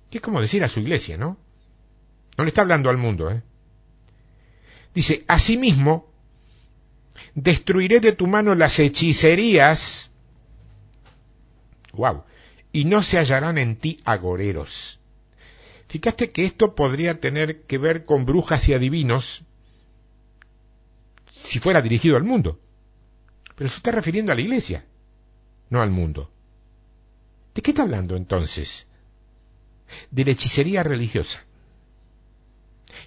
[0.10, 1.38] que es como decir a su iglesia, ¿no?
[2.38, 3.42] No le está hablando al mundo, ¿eh?
[4.94, 6.12] Dice, asimismo,
[7.36, 10.12] destruiré de tu mano las hechicerías,
[11.94, 12.24] wow,
[12.72, 14.97] y no se hallarán en ti agoreros.
[15.88, 19.44] Fíjate que esto podría tener que ver con brujas y adivinos
[21.30, 22.60] si fuera dirigido al mundo.
[23.56, 24.86] Pero se está refiriendo a la iglesia,
[25.70, 26.32] no al mundo.
[27.56, 28.86] ¿De qué está hablando entonces?
[30.12, 31.46] De la hechicería religiosa,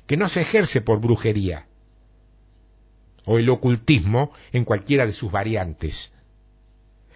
[0.07, 1.67] que no se ejerce por brujería
[3.27, 6.13] o el ocultismo en cualquiera de sus variantes,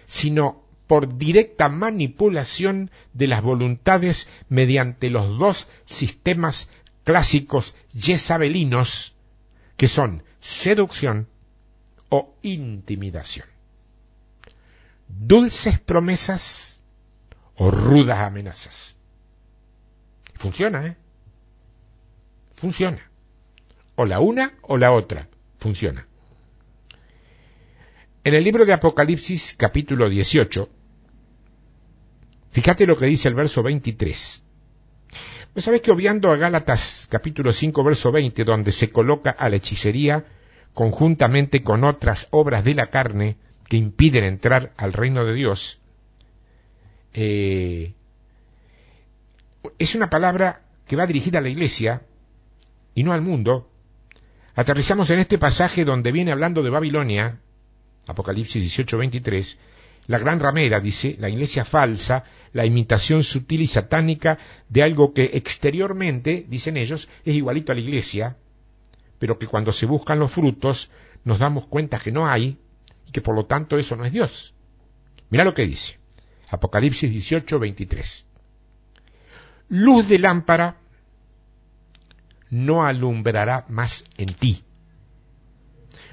[0.05, 6.69] sino por directa manipulación de las voluntades mediante los dos sistemas
[7.03, 9.15] clásicos yesabelinos,
[9.77, 11.27] que son seducción
[12.09, 13.47] o intimidación.
[15.07, 16.81] Dulces promesas
[17.55, 18.97] o rudas amenazas.
[20.35, 20.97] Funciona, ¿eh?
[22.53, 23.09] Funciona.
[23.95, 25.29] O la una o la otra.
[25.59, 26.07] Funciona.
[28.23, 30.69] En el libro de Apocalipsis capítulo 18,
[32.55, 34.43] fíjate lo que dice el verso 23.
[35.55, 39.57] ¿No sabes que obviando a Gálatas capítulo 5 verso 20, donde se coloca a la
[39.57, 40.25] hechicería
[40.73, 43.35] conjuntamente con otras obras de la carne
[43.67, 45.79] que impiden entrar al reino de Dios,
[47.13, 47.93] eh,
[49.77, 52.03] es una palabra que va dirigida a la iglesia
[52.93, 53.69] y no al mundo.
[54.55, 57.37] Aterrizamos en este pasaje donde viene hablando de Babilonia,
[58.07, 59.57] Apocalipsis 18, 23,
[60.07, 64.37] la gran ramera, dice, la iglesia falsa, la imitación sutil y satánica
[64.69, 68.37] de algo que exteriormente, dicen ellos, es igualito a la iglesia,
[69.19, 70.91] pero que cuando se buscan los frutos
[71.23, 72.59] nos damos cuenta que no hay
[73.07, 74.53] y que por lo tanto eso no es Dios.
[75.29, 75.97] Mira lo que dice.
[76.49, 78.25] Apocalipsis 18, 23.
[79.69, 80.77] Luz de lámpara
[82.51, 84.63] no alumbrará más en ti.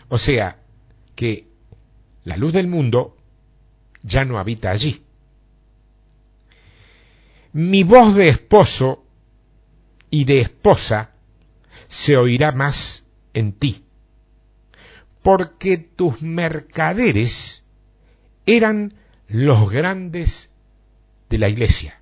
[0.08, 0.58] O sea,
[1.14, 1.46] que
[2.24, 3.16] la luz del mundo
[4.02, 5.02] ya no habita allí.
[7.52, 9.04] Mi voz de esposo
[10.10, 11.10] y de esposa
[11.88, 13.84] se oirá más en ti,
[15.22, 17.62] porque tus mercaderes
[18.46, 18.94] eran
[19.28, 20.50] los grandes
[21.28, 22.00] de la iglesia.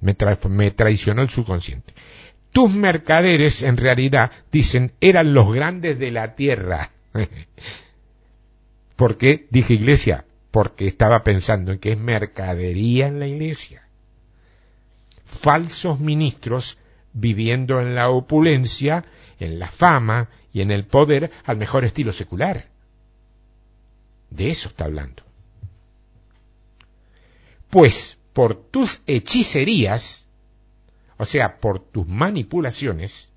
[0.00, 1.92] Me, traicionó el subconsciente.
[2.52, 6.90] Tus mercaderes, en realidad, dicen, eran los grandes de la tierra.
[8.96, 10.24] ¿Por qué dije iglesia?
[10.50, 13.86] Porque estaba pensando en que es mercadería en la iglesia.
[15.26, 16.78] Falsos ministros
[17.12, 19.04] viviendo en la opulencia,
[19.38, 22.68] en la fama y en el poder al mejor estilo secular.
[24.30, 25.22] De eso está hablando.
[27.70, 30.28] Pues por tus hechicerías,
[31.16, 33.30] o sea, por tus manipulaciones,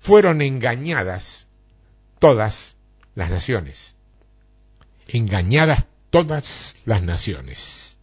[0.00, 1.46] fueron engañadas
[2.18, 2.76] todas
[3.14, 3.94] las naciones.
[5.06, 7.98] Engañadas todas las naciones.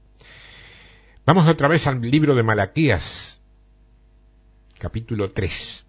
[1.28, 3.40] Vamos otra vez al libro de Malaquías,
[4.80, 5.86] capítulo 3,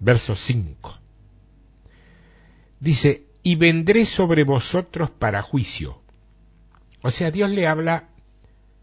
[0.00, 0.98] verso 5.
[2.80, 6.02] Dice, y vendré sobre vosotros para juicio.
[7.02, 8.08] O sea, Dios le habla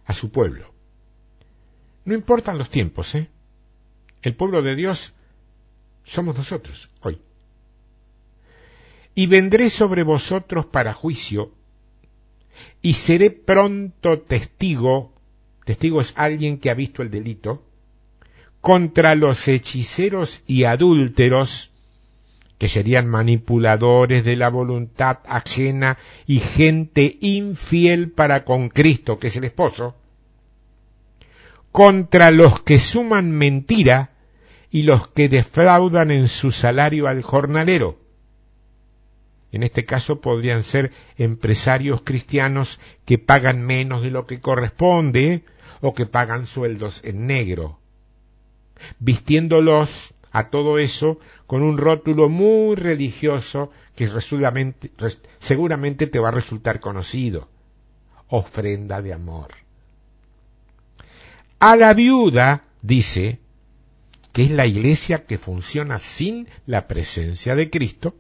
[0.06, 0.74] a su pueblo.
[2.06, 3.30] No importan los tiempos, ¿eh?
[4.22, 5.12] El pueblo de Dios
[6.06, 7.22] somos nosotros, hoy.
[9.14, 11.52] Y vendré sobre vosotros para juicio,
[12.82, 15.14] y seré pronto testigo,
[15.66, 17.64] testigo es alguien que ha visto el delito,
[18.62, 21.72] contra los hechiceros y adúlteros,
[22.58, 29.36] que serían manipuladores de la voluntad ajena y gente infiel para con Cristo, que es
[29.36, 29.96] el esposo,
[31.72, 34.12] contra los que suman mentira
[34.72, 38.00] y los que defraudan en su salario al jornalero.
[39.52, 45.44] En este caso podrían ser empresarios cristianos que pagan menos de lo que corresponde
[45.82, 47.80] o que pagan sueldos en negro
[49.00, 54.10] vistiéndolos a todo eso con un rótulo muy religioso que
[55.40, 57.50] seguramente te va a resultar conocido.
[58.28, 59.54] Ofrenda de amor.
[61.60, 63.40] A la viuda, dice,
[64.34, 68.16] que es la iglesia que funciona sin la presencia de Cristo,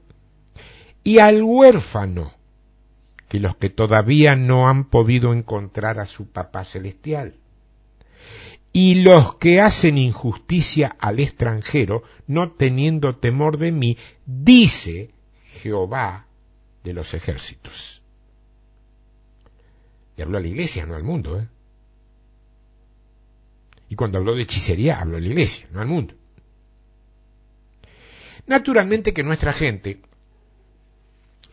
[1.08, 2.34] y al huérfano,
[3.30, 7.36] que los que todavía no han podido encontrar a su papá celestial
[8.74, 15.12] y los que hacen injusticia al extranjero, no teniendo temor de mí, dice
[15.62, 16.28] Jehová
[16.84, 18.02] de los ejércitos.
[20.18, 21.40] Y habló a la iglesia, no al mundo.
[21.40, 21.48] ¿eh?
[23.88, 26.16] Y cuando habló de hechicería, habló a la iglesia, no al mundo.
[28.46, 30.02] Naturalmente que nuestra gente,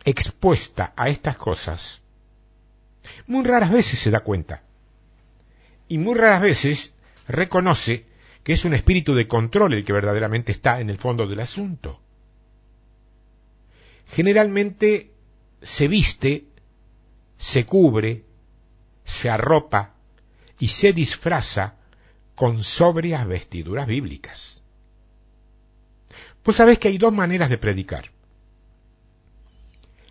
[0.05, 2.01] expuesta a estas cosas,
[3.27, 4.63] muy raras veces se da cuenta.
[5.87, 6.93] Y muy raras veces
[7.27, 8.05] reconoce
[8.43, 11.99] que es un espíritu de control el que verdaderamente está en el fondo del asunto.
[14.07, 15.11] Generalmente
[15.61, 16.45] se viste,
[17.37, 18.23] se cubre,
[19.03, 19.95] se arropa
[20.59, 21.75] y se disfraza
[22.35, 24.61] con sobrias vestiduras bíblicas.
[26.43, 28.11] Pues sabes que hay dos maneras de predicar.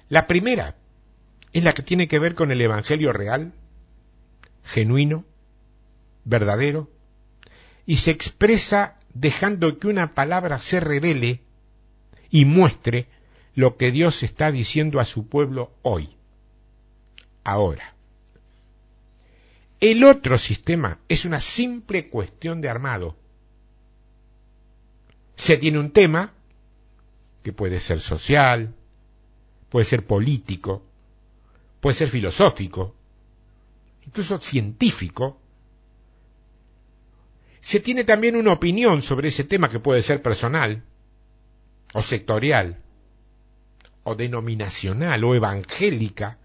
[0.08, 0.76] La primera
[1.52, 3.52] es la que tiene que ver con el Evangelio real,
[4.64, 5.24] genuino,
[6.24, 6.90] verdadero,
[7.86, 11.42] y se expresa dejando que una palabra se revele
[12.30, 13.06] y muestre
[13.54, 16.16] lo que Dios está diciendo a su pueblo hoy,
[17.44, 17.94] ahora.
[19.80, 23.16] El otro sistema es una simple cuestión de armado.
[25.36, 26.32] Se tiene un tema,
[27.42, 28.74] que puede ser social,
[29.74, 30.84] puede ser político,
[31.80, 32.94] puede ser filosófico,
[34.06, 35.40] incluso científico,
[37.60, 40.84] se tiene también una opinión sobre ese tema que puede ser personal,
[41.92, 42.78] o sectorial,
[44.04, 46.38] o denominacional, o evangélica,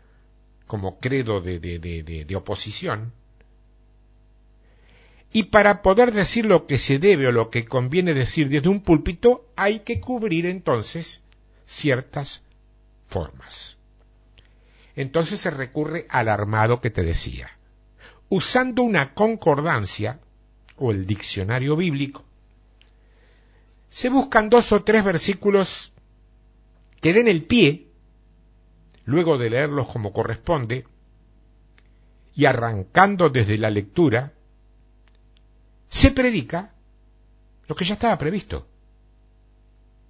[0.65, 3.13] como credo de, de, oposición.
[5.31, 8.81] Y para poder decir lo que se debe o lo que conviene decir desde un
[8.81, 11.21] púlpito, hay que cubrir entonces
[11.67, 12.48] ciertas
[13.09, 13.77] formas.
[14.95, 17.49] Entonces se recurre al armado que te decía,
[18.29, 20.19] usando una concordancia
[20.77, 22.23] o el diccionario bíblico,
[23.89, 25.91] se buscan dos o tres versículos
[27.01, 27.87] que den el pie,
[29.05, 30.85] luego de leerlos como corresponde,
[32.35, 34.33] y arrancando desde la lectura,
[35.89, 36.73] se predica
[37.67, 38.67] lo que ya estaba previsto.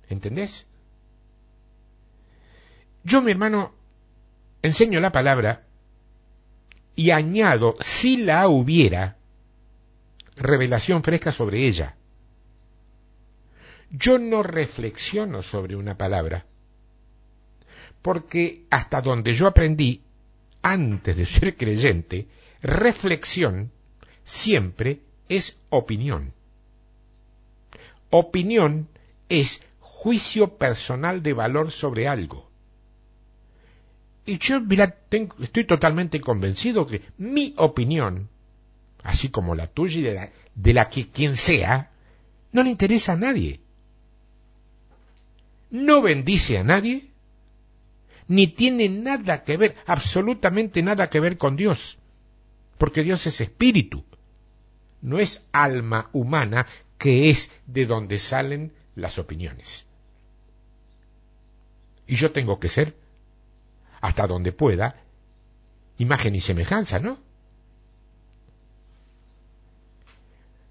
[0.09, 0.65] ¿Entendés?
[3.03, 3.73] Yo, mi hermano,
[4.61, 5.63] enseño la palabra
[6.95, 9.17] y añado, si la hubiera,
[10.35, 11.95] revelación fresca sobre ella.
[13.91, 16.45] Yo no reflexiono sobre una palabra,
[18.01, 20.03] porque hasta donde yo aprendí,
[20.61, 22.27] antes de ser creyente,
[22.61, 23.71] reflexión
[24.23, 26.33] siempre es opinión.
[28.09, 28.89] Opinión
[29.29, 32.48] es juicio personal de valor sobre algo.
[34.29, 34.95] Y yo, mira,
[35.39, 38.29] estoy totalmente convencido que mi opinión,
[39.01, 41.89] así como la tuya y de la, de la que quien sea,
[42.51, 43.59] no le interesa a nadie.
[45.71, 47.09] No bendice a nadie,
[48.27, 51.97] ni tiene nada que ver, absolutamente nada que ver con Dios,
[52.77, 54.05] porque Dios es espíritu,
[55.01, 56.67] no es alma humana
[56.99, 59.87] que es de donde salen las opiniones.
[62.05, 62.95] Y yo tengo que ser,
[64.01, 65.03] hasta donde pueda,
[65.97, 67.17] imagen y semejanza, ¿no?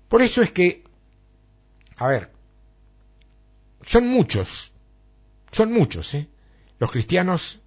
[0.09, 0.85] Por eso es que,
[1.97, 2.33] a ver,
[3.85, 4.73] son muchos,
[5.53, 6.29] son muchos, ¿eh?
[6.79, 7.61] Los cristianos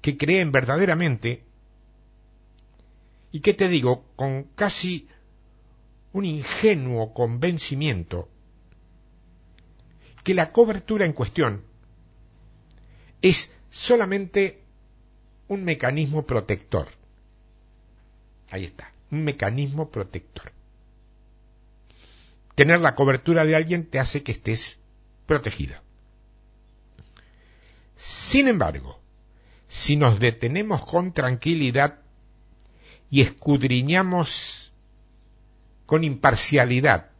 [0.00, 1.44] que creen verdaderamente
[3.32, 5.08] y que te digo, con casi
[6.12, 8.30] un ingenuo convencimiento,
[10.24, 11.64] que la cobertura en cuestión
[13.20, 14.62] es solamente
[15.48, 16.88] un mecanismo protector.
[18.50, 20.50] Ahí está, un mecanismo protector.
[22.54, 24.78] Tener la cobertura de alguien te hace que estés
[25.26, 25.74] protegido.
[27.96, 28.98] Sin embargo,
[29.68, 31.98] si nos detenemos con tranquilidad
[33.10, 34.72] y escudriñamos
[35.84, 37.10] con imparcialidad,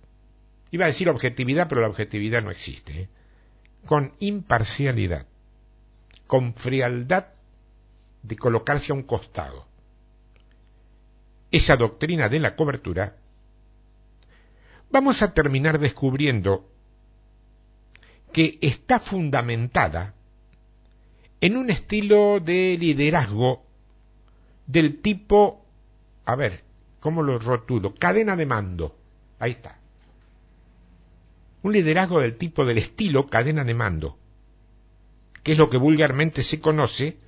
[0.70, 3.08] iba a decir objetividad, pero la objetividad no existe, ¿eh?
[3.84, 5.26] con imparcialidad,
[6.26, 7.28] con frialdad
[8.22, 9.66] de colocarse a un costado.
[11.50, 13.16] Esa doctrina de la cobertura,
[14.90, 16.68] vamos a terminar descubriendo
[18.32, 20.14] que está fundamentada
[21.40, 23.64] en un estilo de liderazgo
[24.66, 25.64] del tipo,
[26.24, 26.64] a ver,
[27.00, 27.94] ¿cómo lo rotulo?
[27.94, 28.96] Cadena de mando.
[29.38, 29.78] Ahí está.
[31.62, 34.18] Un liderazgo del tipo del estilo cadena de mando,
[35.46, 37.20] que es lo que vulgarmente se conoce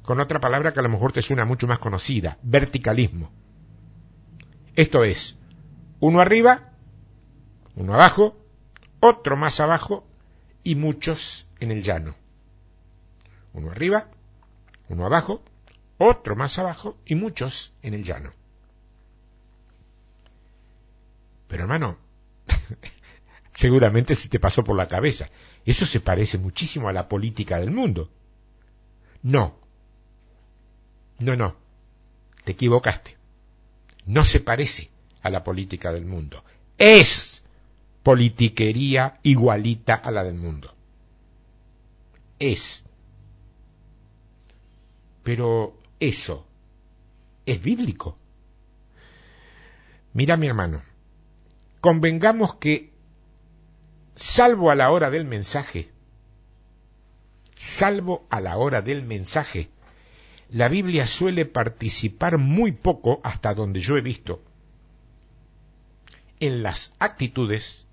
[0.00, 3.30] con otra palabra que a lo mejor te suena mucho más conocida, verticalismo.
[4.76, 5.36] Esto es,
[6.00, 6.72] uno arriba,
[7.76, 8.34] uno abajo,
[9.00, 10.06] otro más abajo
[10.62, 12.16] y muchos en el llano
[13.54, 14.08] uno arriba,
[14.88, 15.42] uno abajo,
[15.96, 18.32] otro más abajo y muchos en el llano.
[21.46, 21.96] Pero hermano,
[23.54, 25.30] seguramente se te pasó por la cabeza.
[25.64, 28.10] Eso se parece muchísimo a la política del mundo.
[29.22, 29.56] No.
[31.18, 31.56] No, no.
[32.44, 33.16] Te equivocaste.
[34.06, 34.90] No se parece
[35.22, 36.44] a la política del mundo.
[36.76, 37.44] Es
[38.02, 40.74] politiquería igualita a la del mundo.
[42.38, 42.84] Es.
[45.22, 46.46] Pero eso
[47.46, 48.16] es bíblico.
[50.12, 50.82] Mira mi hermano,
[51.80, 52.92] convengamos que,
[54.14, 55.90] salvo a la hora del mensaje,
[57.56, 59.70] salvo a la hora del mensaje,
[60.50, 64.42] la Biblia suele participar muy poco, hasta donde yo he visto,
[66.40, 67.86] en las actitudes,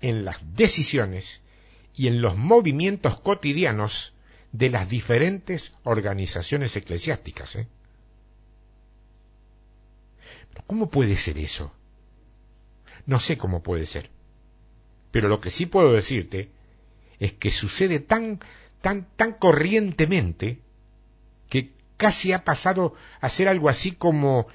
[0.00, 1.40] en las decisiones
[1.94, 4.14] y en los movimientos cotidianos
[4.52, 7.56] de las diferentes organizaciones eclesiásticas.
[7.56, 7.68] ¿eh?
[10.66, 11.72] ¿Cómo puede ser eso?
[13.06, 14.10] No sé cómo puede ser.
[15.10, 16.50] Pero lo que sí puedo decirte
[17.18, 18.40] es que sucede tan,
[18.80, 20.60] tan, tan corrientemente
[21.48, 24.48] que casi ha pasado a ser algo así como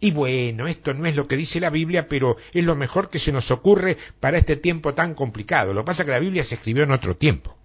[0.00, 3.18] y bueno, esto no es lo que dice la Biblia, pero es lo mejor que
[3.18, 5.72] se nos ocurre para este tiempo tan complicado.
[5.72, 7.56] Lo que pasa es que la Biblia se escribió en otro tiempo.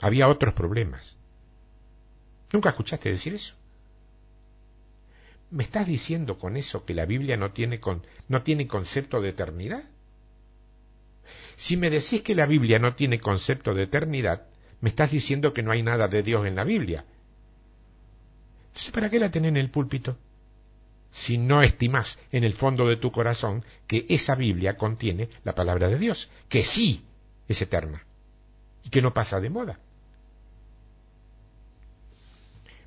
[0.00, 1.18] Había otros problemas.
[2.52, 3.54] ¿Nunca escuchaste decir eso?
[5.50, 7.80] ¿Me estás diciendo con eso que la Biblia no tiene,
[8.28, 9.84] no tiene concepto de eternidad?
[11.56, 14.46] Si me decís que la Biblia no tiene concepto de eternidad,
[14.80, 17.04] me estás diciendo que no hay nada de Dios en la Biblia.
[18.68, 20.18] Entonces, ¿para qué la tenés en el púlpito?
[21.16, 25.88] si no estimas en el fondo de tu corazón que esa Biblia contiene la palabra
[25.88, 27.06] de Dios, que sí
[27.48, 28.04] es eterna
[28.84, 29.80] y que no pasa de moda.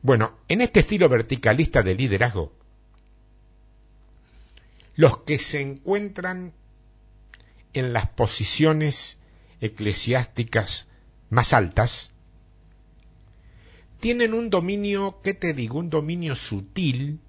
[0.04, 2.54] Bueno, en este estilo verticalista de liderazgo,
[4.96, 6.54] los que se encuentran
[7.74, 9.20] en las posiciones
[9.62, 10.88] eclesiásticas
[11.30, 12.12] más altas,
[14.00, 15.80] tienen un dominio, ¿qué te digo?
[15.80, 17.20] Un dominio sutil,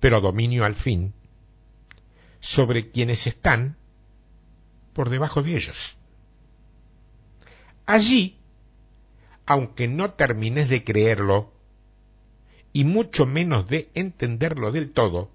[0.00, 1.14] pero dominio al fin,
[2.40, 3.76] sobre quienes están
[4.92, 5.96] por debajo de ellos.
[7.86, 8.38] Allí,
[9.46, 11.52] aunque no termines de creerlo,
[12.72, 15.30] y mucho menos de entenderlo del todo,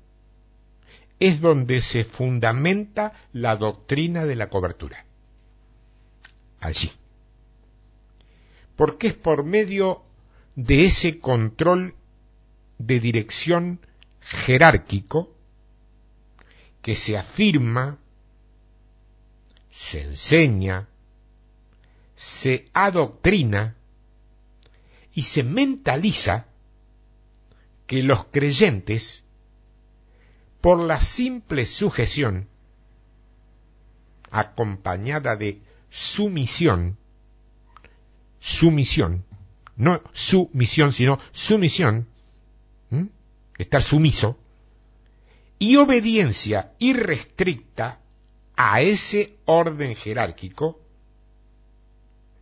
[1.20, 5.06] es donde se fundamenta la doctrina de la cobertura.
[6.60, 6.92] Allí.
[8.76, 10.04] Porque es por medio
[10.56, 11.96] de ese control
[12.78, 13.80] de dirección
[14.22, 15.34] jerárquico
[16.82, 18.00] que se afirma,
[19.72, 20.88] se enseña,
[22.16, 23.76] se adoctrina
[25.14, 26.48] y se mentaliza
[27.88, 29.24] que los creyentes,
[30.62, 32.48] por la simple sujeción,
[34.32, 36.98] acompañada de sumisión,
[38.40, 39.26] sumisión,
[39.76, 42.08] no su misión, sino sumisión,
[43.58, 44.38] estar sumiso,
[45.58, 48.00] y obediencia irrestricta
[48.56, 50.80] a ese orden jerárquico,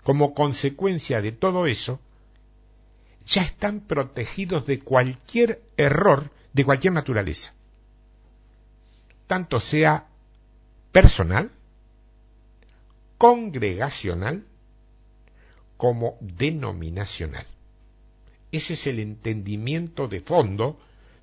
[0.03, 1.99] como consecuencia de todo eso,
[3.26, 7.53] ya están protegidos de cualquier error de cualquier naturaleza,
[9.28, 10.08] tanto sea
[10.92, 11.52] personal,
[13.18, 14.46] congregacional,
[15.76, 17.46] como denominacional.
[18.52, 20.80] Ese es el entendimiento de fondo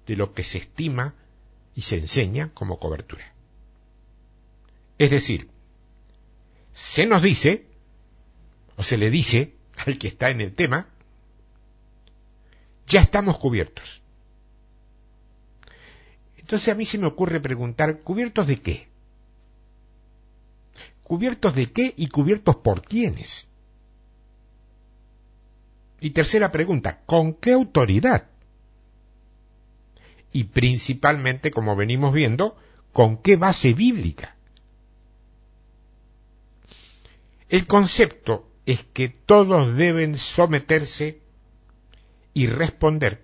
[0.07, 1.15] de lo que se estima
[1.75, 3.33] y se enseña como cobertura.
[4.99, 5.51] Es decir,
[6.73, 7.67] se nos dice,
[8.77, 9.55] o se le dice
[9.87, 10.89] al que está en el tema,
[12.87, 14.04] ya estamos cubiertos.
[16.45, 18.89] Entonces a mí se me ocurre preguntar, ¿cubiertos de qué?
[21.03, 23.49] ¿Cubiertos de qué y cubiertos por quiénes?
[26.03, 28.29] Y tercera pregunta, ¿con qué autoridad?
[30.33, 32.59] Y principalmente, como venimos viendo,
[32.93, 34.37] ¿con qué base bíblica?
[37.49, 41.23] El concepto es que todos deben someterse
[42.35, 43.24] y responder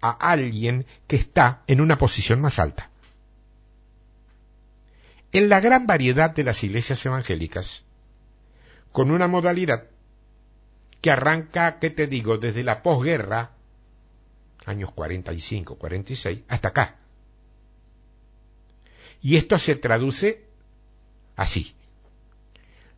[0.00, 2.90] a alguien que está en una posición más alta.
[5.32, 7.84] En la gran variedad de las iglesias evangélicas,
[8.92, 9.84] con una modalidad
[11.00, 13.52] que arranca, ¿qué te digo?, desde la posguerra,
[14.64, 16.96] años 45, 46, hasta acá.
[19.22, 20.44] Y esto se traduce
[21.36, 21.74] así.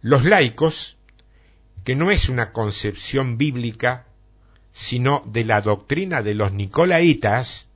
[0.00, 0.96] Los laicos,
[1.84, 4.07] que no es una concepción bíblica,
[4.78, 7.66] sino de la doctrina de los nicolaitas,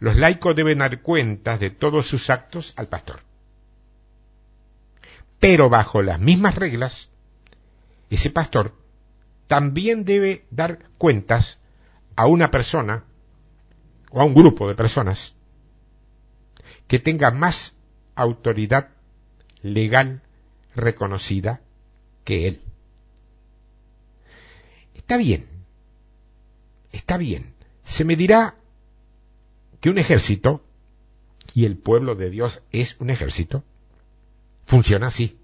[0.00, 3.20] los laicos deben dar cuentas de todos sus actos al pastor.
[5.38, 7.10] Pero bajo las mismas reglas
[8.10, 8.74] ese pastor
[9.46, 11.60] también debe dar cuentas
[12.16, 13.04] a una persona
[14.10, 15.34] o a un grupo de personas
[16.88, 17.74] que tenga más
[18.16, 18.88] autoridad
[19.62, 20.22] legal
[20.74, 21.60] reconocida
[22.24, 22.60] que él.
[25.06, 25.46] Está bien,
[26.90, 27.54] está bien.
[27.84, 28.56] Se me dirá
[29.80, 30.64] que un ejército,
[31.54, 33.62] y el pueblo de Dios es un ejército,
[34.66, 35.38] funciona así.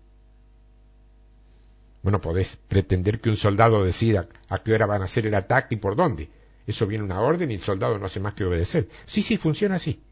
[2.02, 5.76] Bueno, podés pretender que un soldado decida a qué hora van a hacer el ataque
[5.76, 6.28] y por dónde.
[6.66, 8.88] Eso viene una orden y el soldado no hace más que obedecer.
[9.06, 10.02] Sí, sí, funciona así.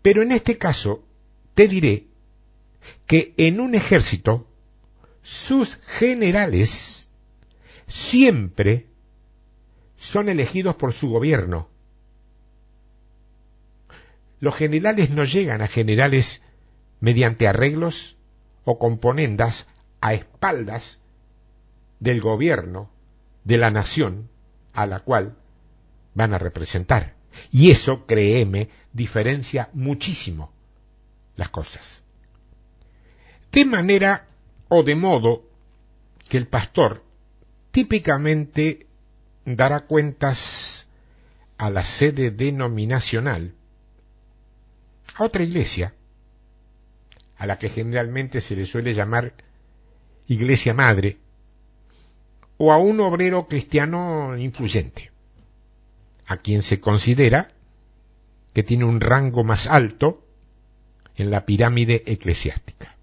[0.00, 1.04] Pero en este caso,
[1.52, 2.06] te diré
[3.04, 4.46] que en un ejército,
[5.22, 7.07] sus generales
[7.88, 8.86] siempre
[9.96, 11.68] son elegidos por su gobierno.
[14.38, 16.42] Los generales no llegan a generales
[17.00, 18.16] mediante arreglos
[18.64, 19.66] o componendas
[20.00, 21.00] a espaldas
[21.98, 22.90] del gobierno
[23.42, 24.28] de la nación
[24.74, 25.36] a la cual
[26.14, 27.16] van a representar.
[27.50, 30.52] Y eso, créeme, diferencia muchísimo
[31.36, 32.02] las cosas.
[33.50, 34.28] De manera
[34.68, 35.48] o de modo
[36.28, 37.07] que el pastor
[37.70, 38.86] típicamente
[39.44, 40.86] dará cuentas
[41.56, 43.54] a la sede denominacional,
[45.14, 45.94] a otra iglesia,
[47.36, 49.34] a la que generalmente se le suele llamar
[50.26, 51.18] iglesia madre,
[52.58, 55.10] o a un obrero cristiano influyente,
[56.26, 57.48] a quien se considera
[58.52, 60.24] que tiene un rango más alto
[61.16, 62.96] en la pirámide eclesiástica.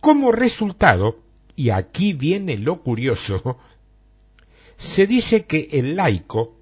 [0.00, 1.22] Como resultado,
[1.60, 3.58] y aquí viene lo curioso,
[4.78, 6.56] se dice que el laico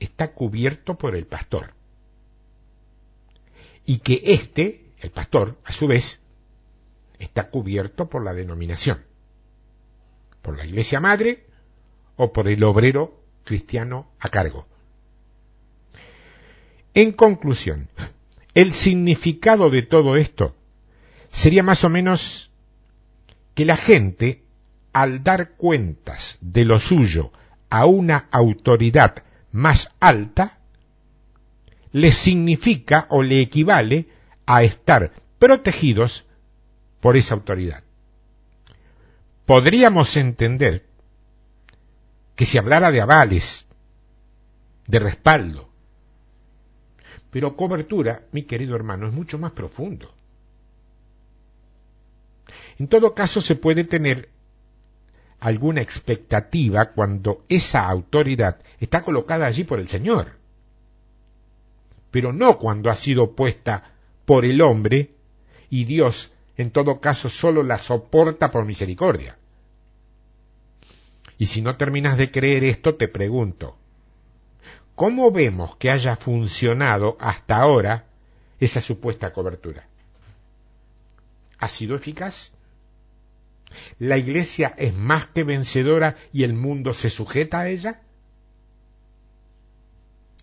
[0.00, 1.72] está cubierto por el pastor
[3.84, 6.18] y que éste, el pastor, a su vez,
[7.20, 9.04] está cubierto por la denominación,
[10.42, 11.46] por la iglesia madre
[12.16, 14.66] o por el obrero cristiano a cargo.
[16.92, 17.88] En conclusión,
[18.54, 20.56] el significado de todo esto
[21.30, 22.50] sería más o menos
[23.56, 24.44] que la gente,
[24.92, 27.32] al dar cuentas de lo suyo
[27.70, 30.58] a una autoridad más alta,
[31.90, 34.08] le significa o le equivale
[34.44, 36.26] a estar protegidos
[37.00, 37.82] por esa autoridad.
[39.46, 40.84] Podríamos entender
[42.34, 43.64] que se hablara de avales,
[44.86, 45.70] de respaldo,
[47.30, 50.14] pero cobertura, mi querido hermano, es mucho más profundo.
[52.78, 54.28] En todo caso, se puede tener
[55.40, 60.32] alguna expectativa cuando esa autoridad está colocada allí por el Señor,
[62.10, 63.92] pero no cuando ha sido puesta
[64.24, 65.10] por el hombre
[65.70, 69.36] y Dios en todo caso solo la soporta por misericordia.
[71.38, 73.76] Y si no terminas de creer esto, te pregunto,
[74.94, 78.06] ¿cómo vemos que haya funcionado hasta ahora
[78.58, 79.86] esa supuesta cobertura?
[81.58, 82.52] ¿Ha sido eficaz?
[83.98, 88.00] ¿La iglesia es más que vencedora y el mundo se sujeta a ella?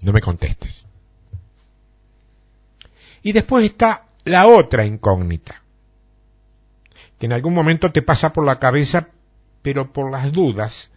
[0.02, 0.86] No me contestes.
[3.22, 5.62] Y después está la otra incógnita,
[7.20, 9.10] que en algún momento te pasa por la cabeza,
[9.62, 10.92] pero por las dudas,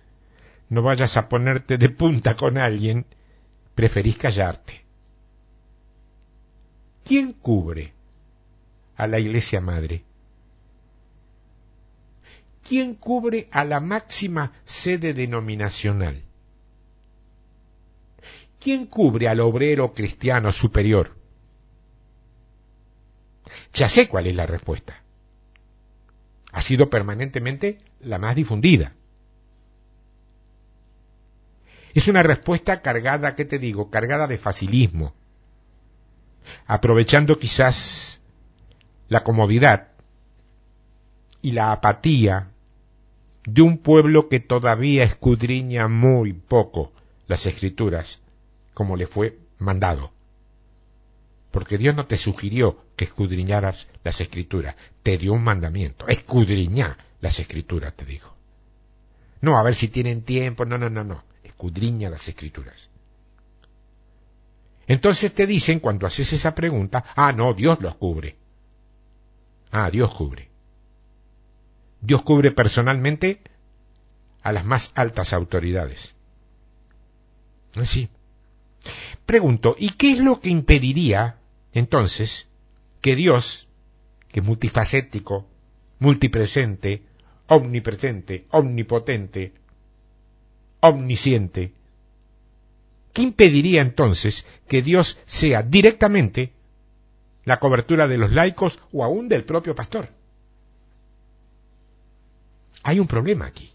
[0.68, 3.06] no vayas a ponerte de punta con alguien,
[3.76, 4.84] preferís callarte.
[7.04, 7.92] ¿Quién cubre
[8.96, 10.02] a la iglesia madre?
[12.68, 16.22] ¿Quién cubre a la máxima sede denominacional?
[18.58, 21.16] ¿Quién cubre al obrero cristiano superior?
[23.72, 25.02] Ya sé cuál es la respuesta.
[26.52, 28.92] Ha sido permanentemente la más difundida.
[31.94, 33.90] Es una respuesta cargada, ¿qué te digo?
[33.90, 35.14] Cargada de facilismo,
[36.66, 38.20] aprovechando quizás
[39.08, 39.88] la comodidad
[41.40, 42.50] y la apatía
[43.46, 46.92] de un pueblo que todavía escudriña muy poco
[47.28, 48.20] las escrituras,
[48.74, 50.12] como le fue mandado.
[51.52, 57.38] Porque Dios no te sugirió que escudriñaras las escrituras, te dio un mandamiento, escudriña las
[57.38, 58.34] escrituras, te dijo.
[59.40, 62.90] No, a ver si tienen tiempo, no, no, no, no, escudriña las escrituras.
[64.88, 68.36] Entonces te dicen cuando haces esa pregunta, ah, no, Dios los cubre.
[69.70, 70.48] Ah, Dios cubre.
[72.06, 73.40] Dios cubre personalmente
[74.40, 76.14] a las más altas autoridades.
[77.74, 78.08] Así.
[79.26, 81.40] Pregunto, ¿y qué es lo que impediría
[81.72, 82.46] entonces
[83.00, 83.66] que Dios,
[84.28, 85.48] que es multifacético,
[85.98, 87.02] multipresente,
[87.48, 89.52] omnipresente, omnipotente,
[90.78, 91.72] omnisciente,
[93.12, 96.52] ¿qué impediría entonces que Dios sea directamente
[97.44, 100.15] la cobertura de los laicos o aún del propio pastor?
[102.82, 103.72] Hay un problema aquí.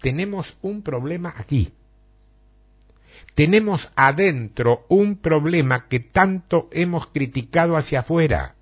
[0.00, 1.72] Tenemos un problema aquí.
[3.34, 8.54] Tenemos adentro un problema que tanto hemos criticado hacia afuera.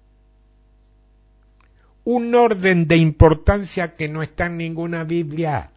[2.04, 5.70] Un orden de importancia que no está en ninguna Biblia.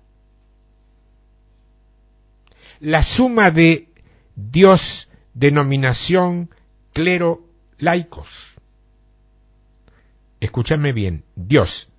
[2.79, 3.89] La suma de
[4.35, 6.49] Dios, denominación,
[6.93, 7.45] clero,
[7.77, 8.55] laicos.
[10.39, 11.90] Escúchame bien, Dios,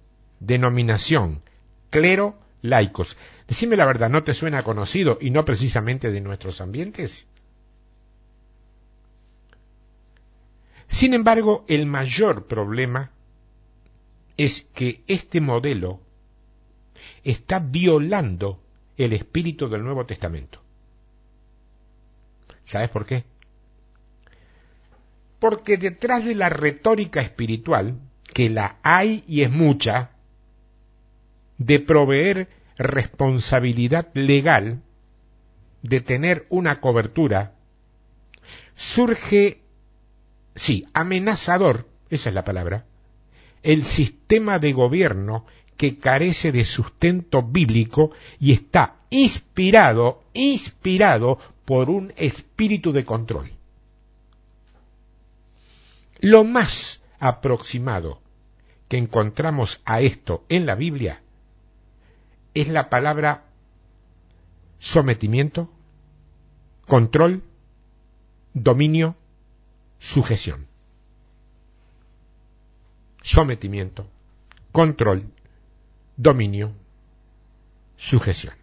[0.47, 1.43] denominación,
[1.90, 3.16] clero, laicos.
[3.49, 7.26] Decime la verdad, ¿no te suena conocido y no precisamente de nuestros ambientes?
[10.88, 13.11] Sin embargo, el mayor problema
[14.36, 16.01] es que este modelo
[17.24, 18.62] está violando
[18.97, 20.62] el espíritu del Nuevo Testamento.
[22.64, 23.24] ¿Sabes por qué?
[25.38, 27.99] Porque detrás de la retórica espiritual,
[28.32, 30.11] que la hay y es mucha,
[31.66, 34.82] de proveer responsabilidad legal,
[35.82, 37.54] de tener una cobertura,
[38.74, 39.62] surge,
[40.54, 42.86] sí, amenazador, esa es la palabra,
[43.62, 45.46] el sistema de gobierno
[45.76, 48.10] que carece de sustento bíblico
[48.40, 53.52] y está inspirado, inspirado por un espíritu de control.
[56.18, 58.20] Lo más aproximado
[58.88, 61.22] que encontramos a esto en la Biblia
[62.55, 63.44] es la palabra
[64.78, 65.70] sometimiento,
[66.86, 67.42] control,
[68.53, 69.16] dominio,
[69.98, 70.66] sujeción.
[73.22, 74.09] Sometimiento,
[74.72, 75.30] control,
[76.16, 76.72] dominio,
[77.96, 78.55] sujeción.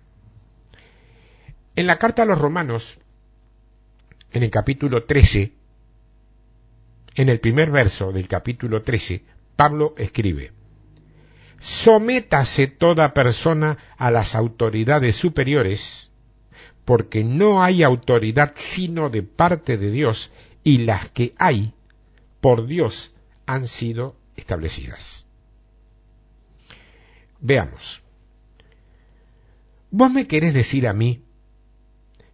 [1.75, 2.99] En la carta a los romanos,
[4.31, 5.53] en el capítulo 13,
[7.15, 9.23] en el primer verso del capítulo 13,
[9.55, 10.51] Pablo escribe,
[11.59, 16.11] Sométase toda persona a las autoridades superiores,
[16.85, 20.31] porque no hay autoridad sino de parte de Dios,
[20.63, 21.73] y las que hay
[22.41, 23.11] por Dios
[23.45, 25.25] han sido establecidas.
[27.39, 28.01] Veamos.
[29.91, 31.23] ¿Vos me querés decir a mí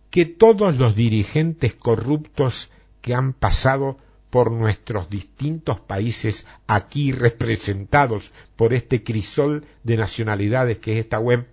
[0.09, 2.71] que todos los dirigentes corruptos
[3.01, 3.97] que han pasado
[4.35, 11.47] por nuestros distintos países aquí representados por este crisol de nacionalidades que es esta web,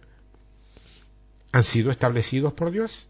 [1.53, 3.07] han sido establecidos por Dios?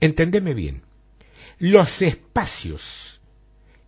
[0.00, 0.82] Entendeme bien,
[1.60, 3.20] los espacios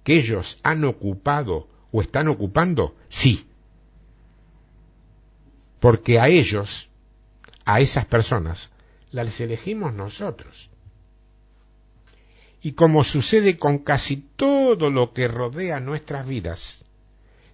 [0.04, 3.48] que ellos han ocupado o están ocupando, sí,
[5.80, 6.88] porque a ellos,
[7.64, 8.70] a esas personas,
[9.10, 10.69] las elegimos nosotros.
[12.62, 16.80] Y como sucede con casi todo lo que rodea nuestras vidas,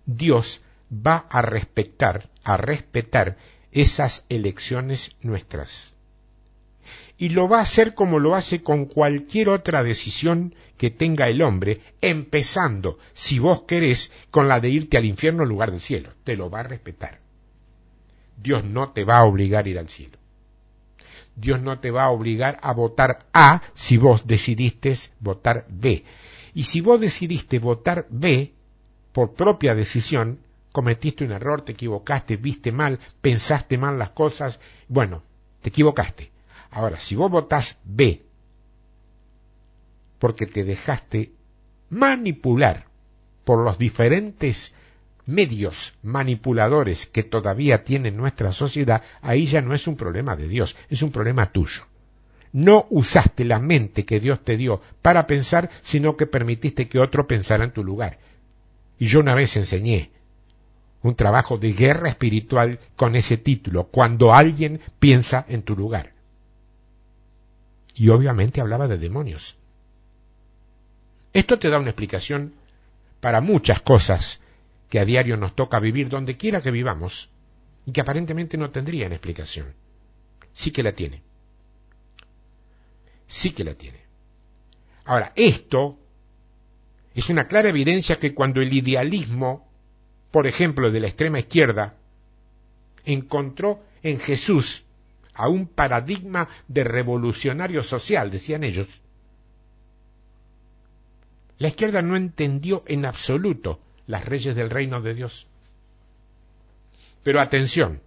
[0.04, 3.36] Dios va a respetar, a respetar
[3.72, 5.94] esas elecciones nuestras.
[7.18, 11.40] Y lo va a hacer como lo hace con cualquier otra decisión que tenga el
[11.40, 16.10] hombre, empezando, si vos querés, con la de irte al infierno en lugar del cielo.
[16.24, 17.20] Te lo va a respetar.
[18.36, 20.18] Dios no te va a obligar a ir al cielo.
[21.36, 26.04] Dios no te va a obligar a votar A si vos decidiste votar B.
[26.54, 28.52] Y si vos decidiste votar B
[29.12, 30.40] por propia decisión,
[30.72, 34.58] cometiste un error, te equivocaste, viste mal, pensaste mal las cosas,
[34.88, 35.22] bueno,
[35.62, 36.32] te equivocaste.
[36.70, 38.26] Ahora, si vos votás B
[40.18, 41.32] porque te dejaste
[41.90, 42.86] manipular
[43.44, 44.74] por los diferentes
[45.26, 50.76] medios manipuladores que todavía tiene nuestra sociedad, ahí ya no es un problema de Dios,
[50.88, 51.82] es un problema tuyo.
[52.52, 57.26] No usaste la mente que Dios te dio para pensar, sino que permitiste que otro
[57.26, 58.18] pensara en tu lugar.
[58.98, 60.10] Y yo una vez enseñé
[61.02, 66.14] un trabajo de guerra espiritual con ese título, cuando alguien piensa en tu lugar.
[67.94, 69.56] Y obviamente hablaba de demonios.
[71.32, 72.54] Esto te da una explicación
[73.20, 74.40] para muchas cosas
[74.88, 77.30] que a diario nos toca vivir donde quiera que vivamos
[77.84, 79.74] y que aparentemente no tendrían explicación.
[80.52, 81.22] Sí que la tiene.
[83.26, 84.00] Sí que la tiene.
[85.04, 85.98] Ahora, esto
[87.14, 89.68] es una clara evidencia que cuando el idealismo,
[90.30, 91.96] por ejemplo, de la extrema izquierda,
[93.04, 94.84] encontró en Jesús
[95.32, 99.00] a un paradigma de revolucionario social, decían ellos,
[101.58, 105.46] la izquierda no entendió en absoluto las reyes del reino de Dios.
[107.22, 108.00] Pero atención,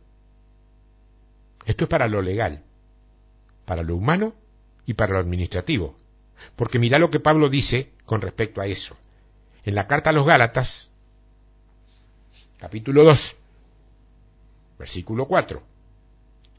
[1.66, 2.64] esto es para lo legal,
[3.66, 4.34] para lo humano
[4.86, 5.95] y para lo administrativo.
[6.56, 8.95] Porque mira lo que Pablo dice con respecto a eso.
[9.64, 10.91] En la carta a los Gálatas,
[12.58, 13.36] capítulo 2,
[14.78, 15.62] versículo 4,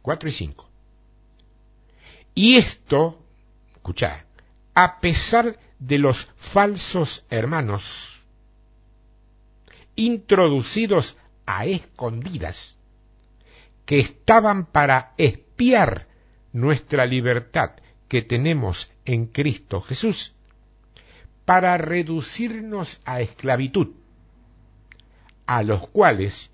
[0.03, 0.68] 4 y 5.
[2.34, 3.18] Y esto,
[3.72, 4.20] escuchad,
[4.74, 8.19] a pesar de los falsos hermanos
[9.97, 12.78] introducidos a escondidas,
[13.84, 16.07] que estaban para espiar
[16.53, 17.72] nuestra libertad
[18.09, 20.34] que tenemos en Cristo Jesús,
[21.45, 23.88] para reducirnos a esclavitud,
[25.47, 26.51] a los cuales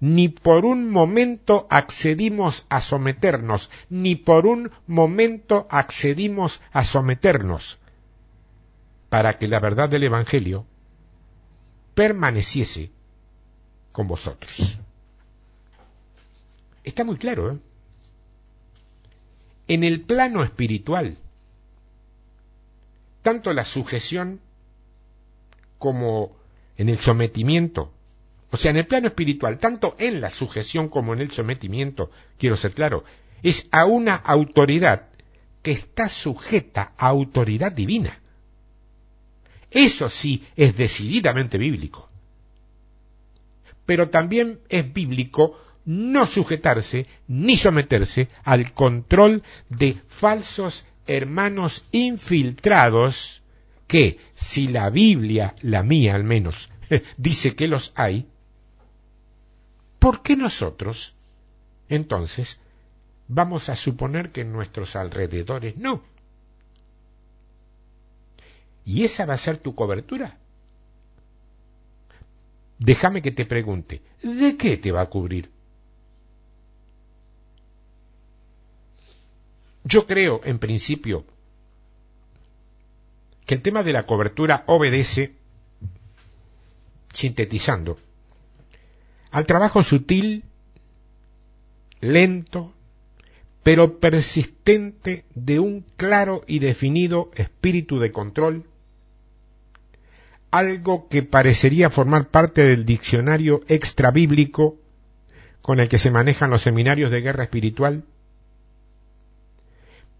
[0.00, 7.78] ni por un momento accedimos a someternos, ni por un momento accedimos a someternos,
[9.08, 10.66] para que la verdad del Evangelio
[11.94, 12.90] permaneciese
[13.92, 14.78] con vosotros.
[16.84, 17.58] Está muy claro, ¿eh?
[19.68, 21.16] En el plano espiritual,
[23.22, 24.40] tanto la sujeción
[25.78, 26.36] como
[26.76, 27.92] en el sometimiento,
[28.50, 32.56] o sea, en el plano espiritual, tanto en la sujeción como en el sometimiento, quiero
[32.56, 33.04] ser claro,
[33.42, 35.08] es a una autoridad
[35.62, 38.21] que está sujeta a autoridad divina.
[39.72, 42.08] Eso sí es decididamente bíblico.
[43.86, 53.42] Pero también es bíblico no sujetarse ni someterse al control de falsos hermanos infiltrados
[53.88, 56.70] que, si la Biblia, la mía al menos,
[57.16, 58.28] dice que los hay,
[59.98, 61.14] ¿por qué nosotros,
[61.88, 62.60] entonces,
[63.28, 66.02] vamos a suponer que en nuestros alrededores no?
[68.84, 70.38] ¿Y esa va a ser tu cobertura?
[72.78, 75.50] Déjame que te pregunte, ¿de qué te va a cubrir?
[79.84, 81.24] Yo creo, en principio,
[83.46, 85.34] que el tema de la cobertura obedece,
[87.12, 87.98] sintetizando,
[89.30, 90.44] al trabajo sutil,
[92.00, 92.72] lento,
[93.62, 98.64] pero persistente de un claro y definido espíritu de control,
[100.52, 104.78] algo que parecería formar parte del diccionario extrabíblico
[105.62, 108.04] con el que se manejan los seminarios de guerra espiritual,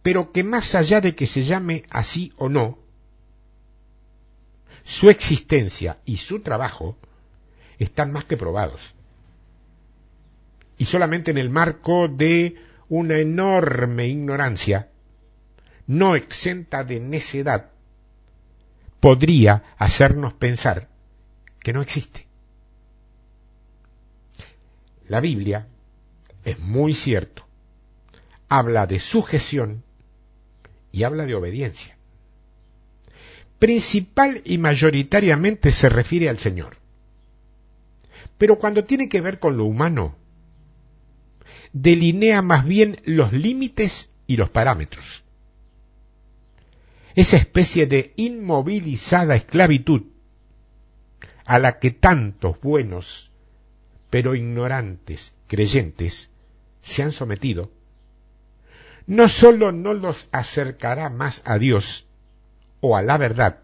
[0.02, 2.78] pero que más allá de que se llame así o no,
[4.84, 6.96] su existencia y su trabajo
[7.78, 8.94] están más que probados.
[10.78, 12.56] Y solamente en el marco de
[12.88, 14.88] una enorme ignorancia,
[15.86, 17.70] no exenta de necedad,
[19.02, 20.88] podría hacernos pensar
[21.58, 22.28] que no existe.
[25.08, 25.66] La Biblia,
[26.44, 27.44] es muy cierto,
[28.48, 29.82] habla de sujeción
[30.92, 31.98] y habla de obediencia.
[33.58, 36.76] Principal y mayoritariamente se refiere al Señor.
[38.38, 40.14] Pero cuando tiene que ver con lo humano,
[41.72, 45.24] delinea más bien los límites y los parámetros.
[47.14, 50.02] Esa especie de inmovilizada esclavitud
[51.44, 53.30] a la que tantos buenos
[54.08, 56.30] pero ignorantes creyentes
[56.82, 57.70] se han sometido,
[59.06, 62.06] no sólo no los acercará más a Dios
[62.80, 63.60] o a la verdad,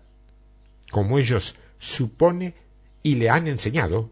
[0.91, 2.55] como ellos supone
[3.03, 4.11] y le han enseñado,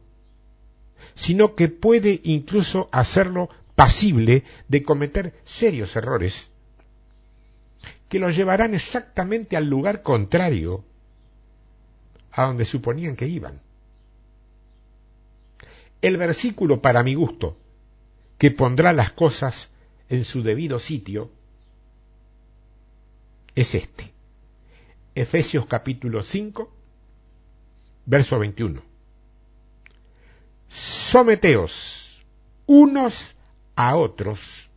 [1.15, 6.51] sino que puede incluso hacerlo pasible de cometer serios errores
[8.09, 10.85] que los llevarán exactamente al lugar contrario
[12.33, 13.61] a donde suponían que iban.
[16.03, 17.57] El versículo para mi gusto,
[18.39, 19.71] que pondrá las cosas
[20.09, 21.31] en su debido sitio
[23.55, 24.13] es este.
[25.15, 26.71] Efesios capítulo 5,
[28.05, 28.83] verso 21.
[30.69, 32.23] Someteos
[32.67, 33.35] unos
[33.75, 34.69] a otros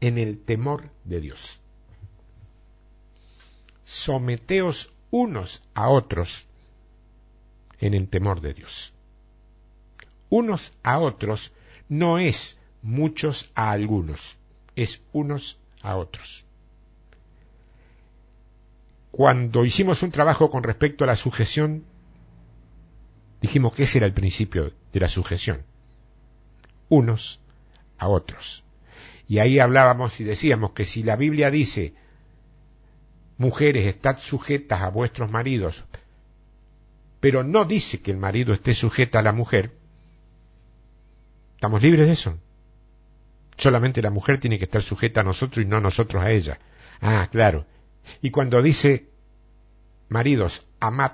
[0.00, 1.60] en el temor de Dios.
[3.88, 6.46] Someteos unos a otros
[7.80, 8.92] en el temor de Dios.
[10.28, 11.52] Unos a otros
[11.88, 14.36] no es muchos a algunos,
[14.76, 16.44] es unos a otros.
[19.10, 21.86] Cuando hicimos un trabajo con respecto a la sujeción,
[23.40, 25.64] dijimos que ese era el principio de la sujeción.
[26.90, 27.40] Unos
[27.96, 28.64] a otros.
[29.28, 31.94] Y ahí hablábamos y decíamos que si la Biblia dice,
[33.38, 35.84] mujeres, estad sujetas a vuestros maridos,
[37.20, 39.72] pero no dice que el marido esté sujeta a la mujer,
[41.54, 42.38] ¿estamos libres de eso?
[43.56, 46.60] Solamente la mujer tiene que estar sujeta a nosotros y no nosotros a ella.
[47.00, 47.66] Ah, claro.
[48.22, 49.08] Y cuando dice,
[50.08, 51.12] maridos, amad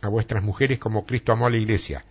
[0.00, 2.04] a vuestras mujeres como Cristo amó a la iglesia,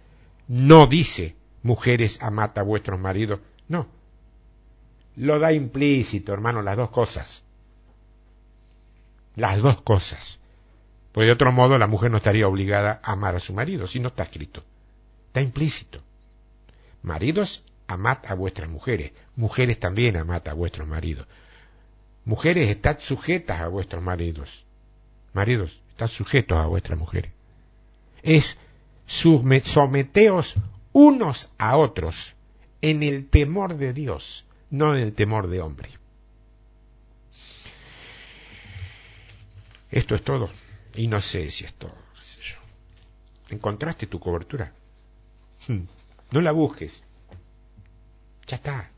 [0.47, 3.39] no dice, mujeres, amad a vuestros maridos.
[3.67, 3.87] No.
[5.15, 7.43] Lo da implícito, hermano, las dos cosas.
[9.37, 10.39] Las dos cosas.
[11.11, 13.99] Pues de otro modo la mujer no estaría obligada a amar a su marido, si
[13.99, 14.63] no está escrito.
[15.27, 16.01] Está implícito.
[17.03, 21.27] Maridos, amad a vuestras mujeres, mujeres también amad a vuestros maridos.
[22.25, 24.65] Mujeres, estad sujetas a vuestros maridos.
[25.33, 27.31] Maridos, estad sujetos a vuestras mujeres.
[28.23, 28.57] Es
[29.05, 30.55] someteos
[30.93, 32.35] unos a otros
[32.81, 35.89] en el temor de Dios, no en el temor de hombre.
[39.91, 40.49] Esto es todo.
[40.95, 41.95] Y no sé si es todo.
[43.49, 44.73] ¿Encontraste tu cobertura?
[45.67, 45.83] Hmm.
[46.31, 47.03] No la busques.
[48.45, 48.91] Ya está,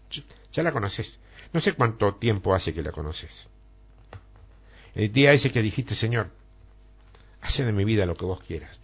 [0.51, 1.19] ya la conoces.
[1.53, 3.49] No sé cuánto tiempo hace que la conoces.
[4.95, 6.31] El día ese que dijiste, Señor,
[7.41, 8.79] hace de mi vida lo que vos quieras.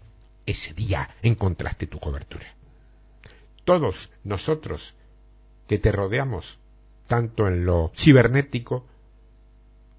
[0.46, 2.46] Ese día encontraste tu cobertura.
[3.64, 4.94] Todos nosotros
[5.68, 6.60] que te rodeamos,
[7.08, 8.86] tanto en lo cibernético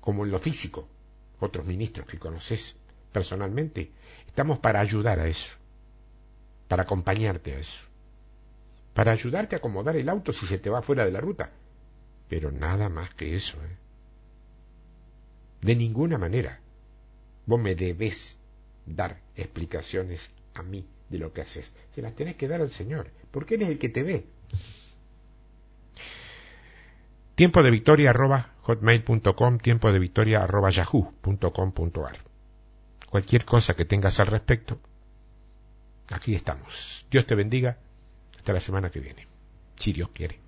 [0.00, 0.88] como en lo físico,
[1.40, 2.78] otros ministros que conoces
[3.12, 3.92] personalmente,
[4.26, 5.52] estamos para ayudar a eso,
[6.68, 7.86] para acompañarte a eso
[8.96, 11.52] para ayudarte a acomodar el auto si se te va fuera de la ruta.
[12.30, 13.58] Pero nada más que eso.
[13.58, 13.76] ¿eh?
[15.60, 16.60] De ninguna manera.
[17.44, 18.38] Vos me debes
[18.86, 21.72] dar explicaciones a mí de lo que haces.
[21.94, 24.24] Se las tenés que dar al Señor, porque Él es el que te ve.
[27.36, 32.16] Tiempo de victoria arroba hotmail.com, tiempo de victoria arroba yahoo.com.ar.
[33.10, 34.80] Cualquier cosa que tengas al respecto,
[36.08, 37.04] aquí estamos.
[37.10, 37.78] Dios te bendiga.
[38.38, 39.28] Hasta la semana que viene,
[39.76, 40.45] si Dios quiere.